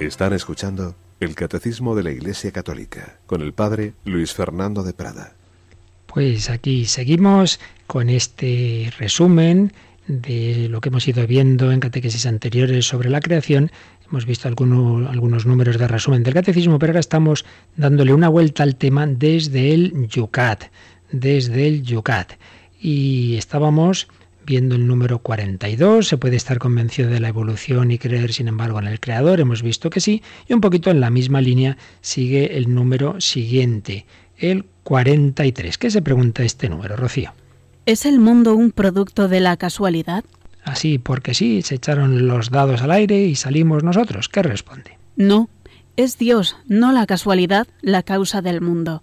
[0.00, 5.34] Están escuchando el Catecismo de la Iglesia Católica con el Padre Luis Fernando de Prada.
[6.06, 9.72] Pues aquí seguimos con este resumen
[10.08, 13.70] de lo que hemos ido viendo en catequesis anteriores sobre la creación.
[14.10, 17.44] Hemos visto algunos, algunos números de resumen del catecismo, pero ahora estamos
[17.76, 20.64] dándole una vuelta al tema desde el Yucat,
[21.12, 22.32] desde el Yucat.
[22.80, 24.08] Y estábamos
[24.46, 28.78] viendo el número 42, se puede estar convencido de la evolución y creer, sin embargo,
[28.78, 32.56] en el Creador, hemos visto que sí, y un poquito en la misma línea sigue
[32.56, 34.06] el número siguiente,
[34.38, 35.76] el 43.
[35.76, 37.34] ¿Qué se pregunta este número, Rocío?
[37.88, 40.22] ¿Es el mundo un producto de la casualidad?
[40.62, 44.28] Así, porque sí, se echaron los dados al aire y salimos nosotros.
[44.28, 44.98] ¿Qué responde?
[45.16, 45.48] No,
[45.96, 49.02] es Dios, no la casualidad, la causa del mundo.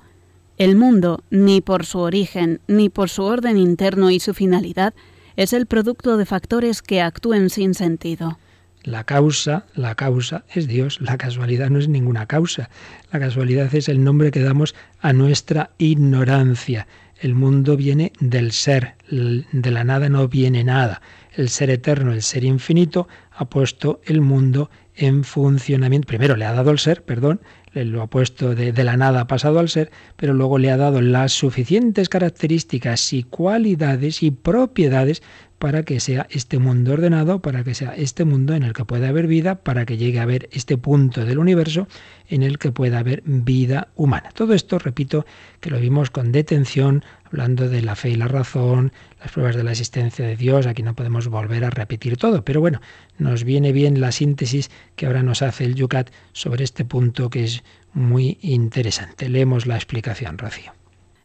[0.59, 4.93] El mundo, ni por su origen, ni por su orden interno y su finalidad,
[5.35, 8.37] es el producto de factores que actúen sin sentido.
[8.83, 12.69] La causa, la causa es Dios, la casualidad no es ninguna causa.
[13.11, 16.85] La casualidad es el nombre que damos a nuestra ignorancia.
[17.19, 21.01] El mundo viene del ser, de la nada no viene nada.
[21.33, 26.07] El ser eterno, el ser infinito, ha puesto el mundo en funcionamiento.
[26.07, 27.41] Primero le ha dado el ser, perdón,
[27.73, 30.77] lo ha puesto de, de, la nada, ha pasado al ser, pero luego le ha
[30.77, 35.21] dado las suficientes características y cualidades y propiedades
[35.59, 39.09] para que sea este mundo ordenado, para que sea este mundo en el que pueda
[39.09, 41.87] haber vida, para que llegue a haber este punto del universo
[42.27, 44.31] en el que pueda haber vida humana.
[44.33, 45.25] Todo esto, repito,
[45.61, 49.63] que lo vimos con detención, hablando de la fe y la razón, las pruebas de
[49.63, 52.81] la existencia de Dios, aquí no podemos volver a repetir todo, pero bueno,
[53.17, 57.45] nos viene bien la síntesis que ahora nos hace el Yucat sobre este punto que
[57.45, 59.29] es muy interesante.
[59.29, 60.73] Leemos la explicación, Rocío.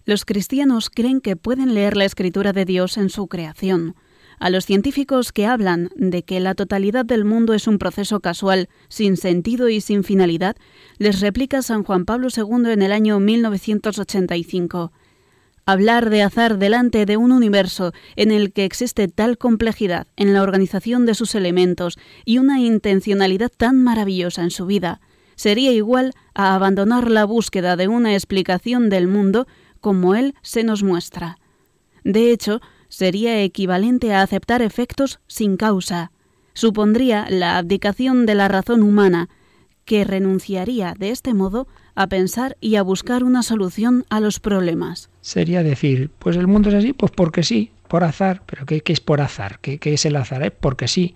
[0.04, 3.96] Los cristianos creen que pueden leer la escritura de Dios en su creación
[4.40, 8.70] a los científicos que hablan de que la totalidad del mundo es un proceso casual,
[8.88, 10.56] sin sentido y sin finalidad,
[10.98, 14.92] les replica San Juan Pablo II en el año 1985.
[15.66, 20.42] Hablar de azar delante de un universo en el que existe tal complejidad en la
[20.42, 25.02] organización de sus elementos y una intencionalidad tan maravillosa en su vida,
[25.36, 29.46] sería igual a abandonar la búsqueda de una explicación del mundo
[29.80, 31.38] como él se nos muestra.
[32.04, 32.60] De hecho,
[32.90, 36.12] sería equivalente a aceptar efectos sin causa.
[36.52, 39.30] Supondría la abdicación de la razón humana,
[39.86, 45.08] que renunciaría de este modo a pensar y a buscar una solución a los problemas.
[45.22, 49.00] Sería decir, pues el mundo es así, pues porque sí, por azar, pero ¿qué, es
[49.00, 49.58] por azar?
[49.60, 50.42] ¿Qué, ¿Qué, es el azar?
[50.42, 51.14] Es porque sí.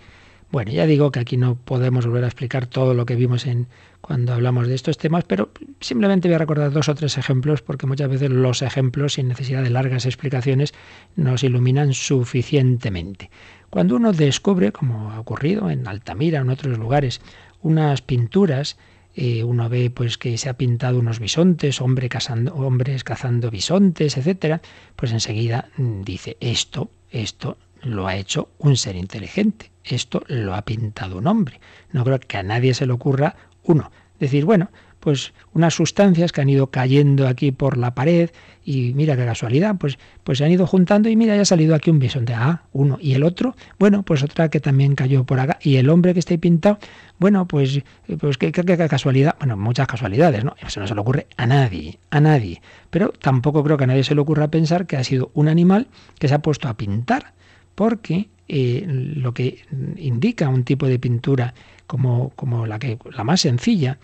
[0.55, 3.67] Bueno, ya digo que aquí no podemos volver a explicar todo lo que vimos en
[4.01, 5.51] cuando hablamos de estos temas, pero
[5.81, 9.65] simplemente voy a recordar dos o tres ejemplos porque muchas veces los ejemplos, sin necesidad
[9.65, 10.73] de largas explicaciones,
[11.17, 13.31] nos iluminan suficientemente.
[13.69, 17.21] Cuando uno descubre, como ha ocurrido en Altamira o en otros lugares,
[17.61, 18.77] unas pinturas,
[19.17, 24.17] eh, uno ve pues que se ha pintado unos bisontes, hombre cazando, hombres cazando bisontes,
[24.17, 24.63] etcétera,
[24.95, 30.63] pues enseguida mm, dice esto, esto lo ha hecho un ser inteligente, esto lo ha
[30.63, 31.61] pintado un hombre.
[31.93, 34.71] No creo que a nadie se le ocurra uno, decir, bueno,
[35.05, 38.31] pues unas sustancias que han ido cayendo aquí por la pared
[38.65, 41.75] y mira qué casualidad, pues, pues se han ido juntando y mira, ya ha salido
[41.75, 42.33] aquí un bisonte.
[42.33, 42.97] Ah, uno.
[42.99, 45.59] Y el otro, bueno, pues otra que también cayó por acá.
[45.61, 46.79] Y el hombre que está ahí pintado,
[47.19, 47.83] bueno, pues,
[48.19, 49.37] pues qué, qué, casualidad.
[49.39, 50.55] Bueno, muchas casualidades, ¿no?
[50.67, 52.63] Eso no se le ocurre a nadie, a nadie.
[52.89, 55.89] Pero tampoco creo que a nadie se le ocurra pensar que ha sido un animal
[56.19, 57.35] que se ha puesto a pintar.
[57.75, 59.65] Porque lo que
[59.97, 61.55] indica un tipo de pintura
[61.87, 63.99] como, como la, que, la más sencilla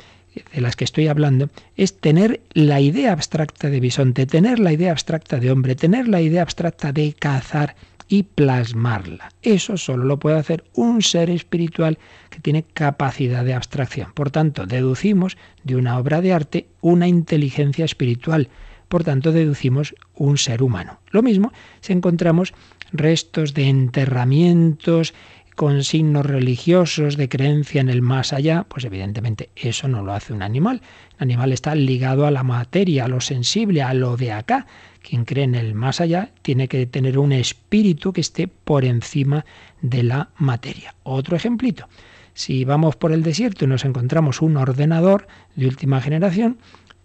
[0.53, 4.93] de las que estoy hablando, es tener la idea abstracta de bisonte, tener la idea
[4.93, 7.75] abstracta de hombre, tener la idea abstracta de cazar
[8.09, 9.31] y plasmarla.
[9.41, 14.13] Eso solo lo puede hacer un ser espiritual que tiene capacidad de abstracción.
[14.13, 18.49] Por tanto, deducimos de una obra de arte una inteligencia espiritual.
[18.89, 20.99] Por tanto, deducimos un ser humano.
[21.13, 22.53] Lo mismo si encontramos
[22.93, 25.15] restos de enterramientos
[25.61, 30.33] con signos religiosos de creencia en el más allá, pues evidentemente eso no lo hace
[30.33, 30.81] un animal.
[31.19, 34.67] El animal está ligado a la materia, a lo sensible, a lo de acá.
[35.03, 39.45] Quien cree en el más allá tiene que tener un espíritu que esté por encima
[39.83, 40.95] de la materia.
[41.03, 41.89] Otro ejemplito.
[42.33, 45.27] Si vamos por el desierto y nos encontramos un ordenador
[45.57, 46.59] de última generación,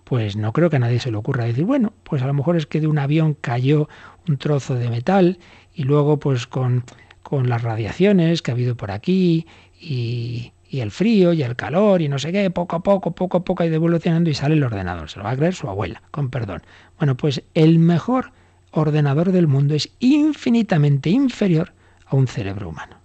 [0.05, 2.55] pues no creo que a nadie se le ocurra decir, bueno, pues a lo mejor
[2.55, 3.89] es que de un avión cayó
[4.29, 5.39] un trozo de metal
[5.75, 6.83] y luego pues con
[7.25, 9.47] con las radiaciones que ha habido por aquí
[9.81, 13.45] y, el frío y el calor y no sé qué, poco a poco, poco a
[13.45, 15.09] poco ha ido evolucionando y sale el ordenador.
[15.09, 16.63] Se lo va a creer su abuela, con perdón.
[16.99, 18.33] Bueno, pues el mejor
[18.71, 21.71] ordenador del mundo es infinitamente inferior
[22.05, 22.97] a un cerebro humano.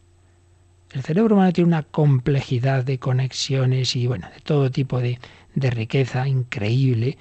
[0.92, 5.20] El cerebro humano tiene una complejidad de conexiones y bueno, de todo tipo de,
[5.54, 7.18] de riqueza increíble.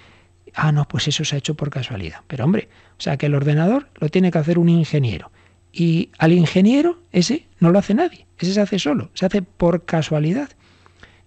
[0.55, 2.21] Ah, no, pues eso se ha hecho por casualidad.
[2.25, 5.29] Pero hombre, o sea que el ordenador lo tiene que hacer un ingeniero
[5.71, 9.85] y al ingeniero, ese no lo hace nadie, ese se hace solo, se hace por
[9.85, 10.49] casualidad.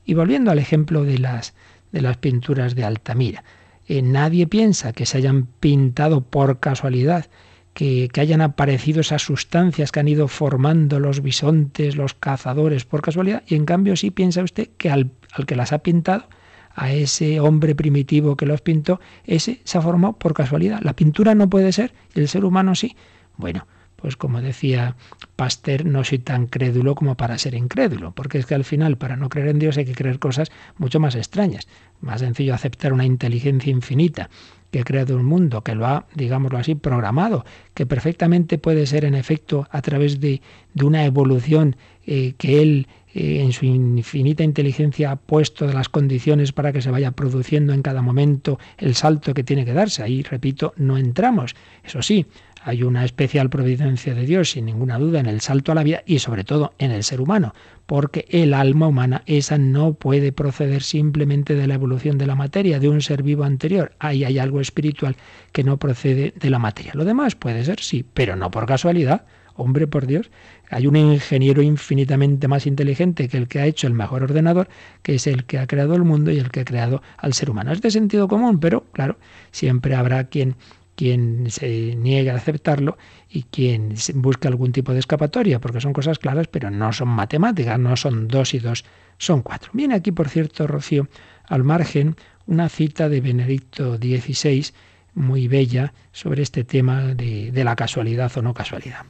[0.05, 1.55] Y volviendo al ejemplo de las,
[1.93, 3.45] de las pinturas de Altamira,
[3.87, 7.27] eh, nadie piensa que se hayan pintado por casualidad,
[7.75, 13.01] que, que, hayan aparecido esas sustancias que han ido formando los bisontes, los cazadores por
[13.01, 16.27] casualidad, y en cambio sí piensa usted que al, al que las ha pintado,
[16.75, 20.81] a ese hombre primitivo que los pintó, ese se ha formado por casualidad.
[20.83, 22.97] La pintura no puede ser, el ser humano sí.
[23.37, 23.67] Bueno,
[24.03, 24.97] pues como decía
[25.37, 29.17] Pasteur, no soy tan crédulo como para ser incrédulo, porque es que al final para
[29.17, 31.69] no creer en Dios hay que creer cosas mucho más extrañas.
[32.01, 34.29] Más sencillo aceptar una inteligencia infinita
[34.73, 37.45] que ha creado un mundo, que lo ha, digámoslo así, programado,
[37.75, 40.43] que perfectamente puede ser en efecto a través de,
[40.75, 46.53] de una evolución eh, que él eh, en su infinita inteligencia ha puesto las condiciones
[46.53, 50.03] para que se vaya produciendo en cada momento el salto que tiene que darse.
[50.03, 51.55] Ahí, repito, no entramos.
[51.85, 52.27] Eso sí,
[52.65, 56.03] hay una especial providencia de Dios, sin ninguna duda, en el salto a la vida
[56.07, 57.55] y sobre todo en el ser humano,
[57.87, 62.79] porque el alma humana, esa no puede proceder simplemente de la evolución de la materia,
[62.79, 63.93] de un ser vivo anterior.
[63.99, 65.17] Ahí hay algo espiritual
[65.51, 66.93] que no procede de la materia.
[66.95, 69.25] Lo demás puede ser, sí, pero no por casualidad.
[69.55, 70.31] Hombre, por Dios,
[70.71, 74.69] hay un ingeniero infinitamente más inteligente que el que ha hecho el mejor ordenador,
[75.03, 77.51] que es el que ha creado el mundo y el que ha creado al ser
[77.51, 77.71] humano.
[77.73, 79.19] Es de sentido común, pero claro,
[79.51, 80.57] siempre habrá quien
[80.95, 86.19] quien se niega a aceptarlo y quien busca algún tipo de escapatoria, porque son cosas
[86.19, 88.85] claras, pero no son matemáticas, no son dos y dos,
[89.19, 89.71] son cuatro.
[89.73, 91.09] Viene aquí, por cierto, Rocío,
[91.47, 92.17] al margen,
[92.47, 94.67] una cita de Benedicto XVI,
[95.15, 99.05] muy bella, sobre este tema de, de la casualidad o no casualidad.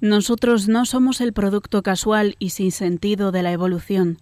[0.00, 4.18] Nosotros no somos el producto casual y sin sentido de la evolución.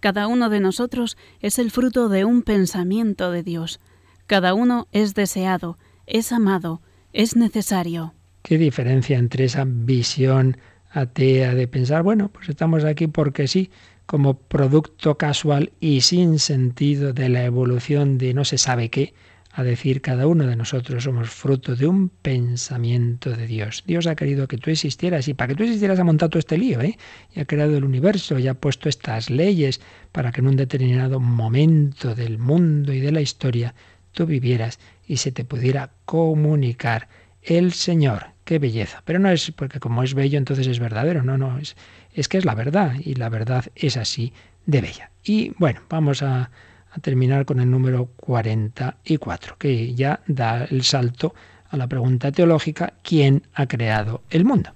[0.00, 3.80] Cada uno de nosotros es el fruto de un pensamiento de Dios.
[4.26, 5.78] Cada uno es deseado,
[6.08, 6.80] es amado,
[7.12, 8.14] es necesario.
[8.42, 10.56] ¿Qué diferencia entre esa visión
[10.90, 13.70] atea de pensar, bueno, pues estamos aquí porque sí,
[14.06, 19.12] como producto casual y sin sentido de la evolución de no se sabe qué,
[19.52, 23.82] a decir cada uno de nosotros somos fruto de un pensamiento de Dios.
[23.86, 26.56] Dios ha querido que tú existieras y para que tú existieras ha montado todo este
[26.56, 26.96] lío, ¿eh?
[27.34, 29.80] Y ha creado el universo y ha puesto estas leyes
[30.12, 33.74] para que en un determinado momento del mundo y de la historia
[34.12, 37.08] tú vivieras y se te pudiera comunicar
[37.42, 38.26] el Señor.
[38.44, 39.02] Qué belleza.
[39.04, 41.22] Pero no es porque como es bello entonces es verdadero.
[41.22, 41.76] No, no, es,
[42.14, 44.32] es que es la verdad y la verdad es así
[44.66, 45.10] de bella.
[45.24, 46.50] Y bueno, vamos a,
[46.90, 51.34] a terminar con el número 44, que ya da el salto
[51.70, 54.70] a la pregunta teológica, ¿quién ha creado el mundo?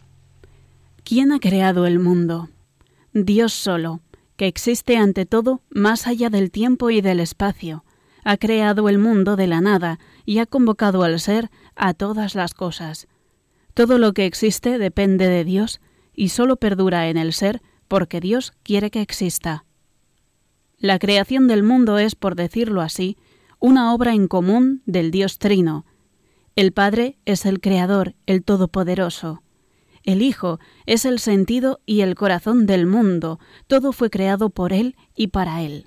[1.04, 2.50] ¿Quién ha creado el mundo?
[3.14, 4.00] Dios solo,
[4.36, 7.84] que existe ante todo más allá del tiempo y del espacio
[8.24, 12.54] ha creado el mundo de la nada y ha convocado al ser a todas las
[12.54, 13.08] cosas.
[13.74, 15.80] Todo lo que existe depende de Dios
[16.14, 19.64] y solo perdura en el ser porque Dios quiere que exista.
[20.78, 23.16] La creación del mundo es, por decirlo así,
[23.58, 25.86] una obra en común del Dios Trino.
[26.56, 29.42] El Padre es el Creador, el Todopoderoso.
[30.04, 34.96] El Hijo es el sentido y el corazón del mundo, todo fue creado por Él
[35.14, 35.86] y para Él.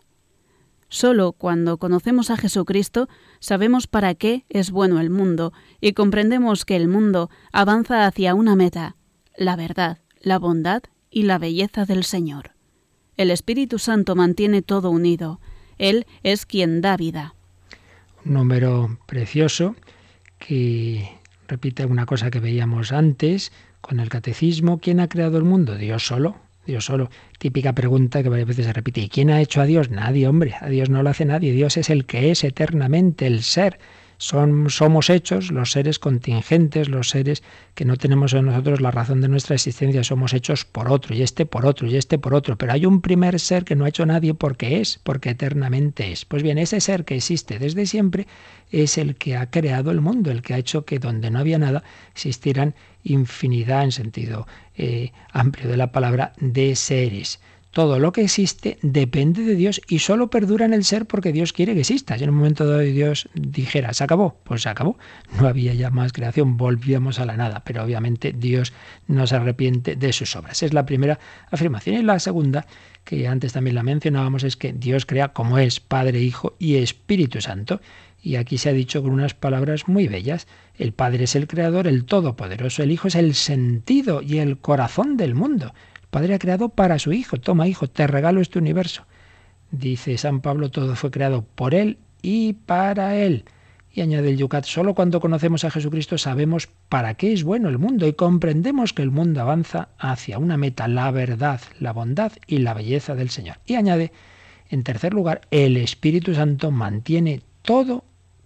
[0.95, 3.09] Solo cuando conocemos a Jesucristo
[3.41, 8.55] sabemos para qué es bueno el mundo y comprendemos que el mundo avanza hacia una
[8.55, 8.95] meta,
[9.35, 12.51] la verdad, la bondad y la belleza del Señor.
[13.17, 15.41] El Espíritu Santo mantiene todo unido.
[15.77, 17.35] Él es quien da vida.
[18.23, 19.75] Un número precioso
[20.39, 21.09] que
[21.49, 24.79] repite una cosa que veíamos antes con el catecismo.
[24.79, 25.75] ¿Quién ha creado el mundo?
[25.75, 26.44] Dios solo.
[26.65, 27.09] Dios solo.
[27.37, 29.01] Típica pregunta que varias veces se repite.
[29.01, 29.89] ¿Y quién ha hecho a Dios?
[29.89, 30.55] Nadie, hombre.
[30.59, 31.51] A Dios no lo hace nadie.
[31.51, 33.79] Dios es el que es eternamente, el ser.
[34.17, 37.43] Son, somos hechos los seres contingentes, los seres
[37.73, 41.21] que no tenemos en nosotros la razón de nuestra existencia, somos hechos por otro, y
[41.21, 42.57] este por otro, y este por otro.
[42.57, 46.23] Pero hay un primer ser que no ha hecho nadie porque es, porque eternamente es.
[46.23, 48.25] Pues bien, ese ser que existe desde siempre
[48.71, 51.59] es el que ha creado el mundo, el que ha hecho que donde no había
[51.59, 52.73] nada existieran
[53.05, 57.39] infinidad en sentido eh, amplio de la palabra de seres.
[57.75, 61.51] Todo lo que existe depende de Dios y solo perdura en el ser porque Dios
[61.51, 62.17] quiere que exista.
[62.17, 64.97] Si en un momento dado Dios dijera, se acabó, pues se acabó.
[65.41, 67.63] No había ya más creación, volvíamos a la nada.
[67.65, 68.71] Pero obviamente Dios
[69.07, 70.63] no se arrepiente de sus obras.
[70.63, 71.19] Es la primera
[71.51, 71.97] afirmación.
[71.97, 72.65] Y la segunda,
[73.03, 77.41] que antes también la mencionábamos, es que Dios crea como es Padre, Hijo y Espíritu
[77.41, 77.81] Santo.
[78.25, 80.47] Y aquí se ha dicho con unas palabras muy bellas.
[80.79, 85.15] El Padre es el Creador, el Todopoderoso, el Hijo es el sentido y el corazón
[85.15, 85.75] del mundo.
[86.01, 87.39] El Padre ha creado para su Hijo.
[87.39, 89.05] Toma, Hijo, te regalo este universo.
[89.69, 93.45] Dice San Pablo, todo fue creado por Él y para Él.
[93.93, 97.77] Y añade el Yucat, solo cuando conocemos a Jesucristo sabemos para qué es bueno el
[97.77, 102.57] mundo y comprendemos que el mundo avanza hacia una meta, la verdad, la bondad y
[102.57, 103.59] la belleza del Señor.
[103.67, 104.11] Y añade,
[104.71, 108.03] en tercer lugar, el Espíritu Santo mantiene todo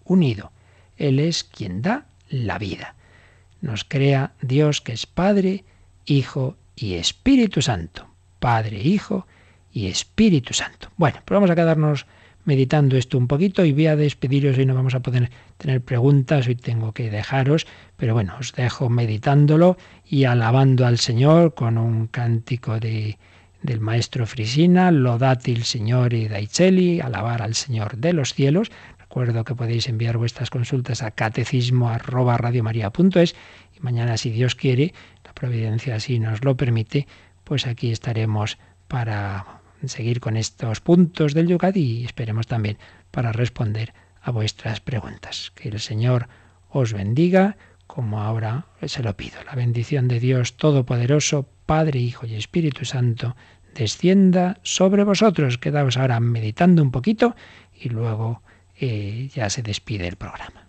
[0.10, 0.51] unido.
[0.97, 2.95] Él es quien da la vida.
[3.62, 5.64] Nos crea Dios que es Padre,
[6.05, 8.07] Hijo y Espíritu Santo.
[8.39, 9.26] Padre, Hijo
[9.72, 10.89] y Espíritu Santo.
[10.97, 12.05] Bueno, pues vamos a quedarnos
[12.45, 16.47] meditando esto un poquito y voy a despediros, hoy no vamos a poder tener preguntas,
[16.47, 22.07] hoy tengo que dejaros, pero bueno, os dejo meditándolo y alabando al Señor con un
[22.07, 23.18] cántico de,
[23.62, 28.72] del maestro Frisina, Lodatil Signori Daicelli, alabar al Señor de los cielos.
[29.10, 34.93] Recuerdo que podéis enviar vuestras consultas a catecismo y mañana, si Dios quiere,
[35.26, 37.07] la providencia así nos lo permite,
[37.43, 42.78] pues aquí estaremos para seguir con estos puntos del Yucat y esperemos también
[43.10, 45.53] para responder a vuestras preguntas.
[45.55, 46.28] Que el Señor
[46.70, 47.57] os bendiga,
[47.88, 49.43] como ahora se lo pido.
[49.43, 53.36] La bendición de Dios Todopoderoso, Padre, Hijo y Espíritu Santo,
[53.74, 55.57] descienda sobre vosotros.
[55.57, 57.36] Quedaos ahora meditando un poquito
[57.74, 58.43] y luego
[58.80, 60.68] eh, ya se despide el programa.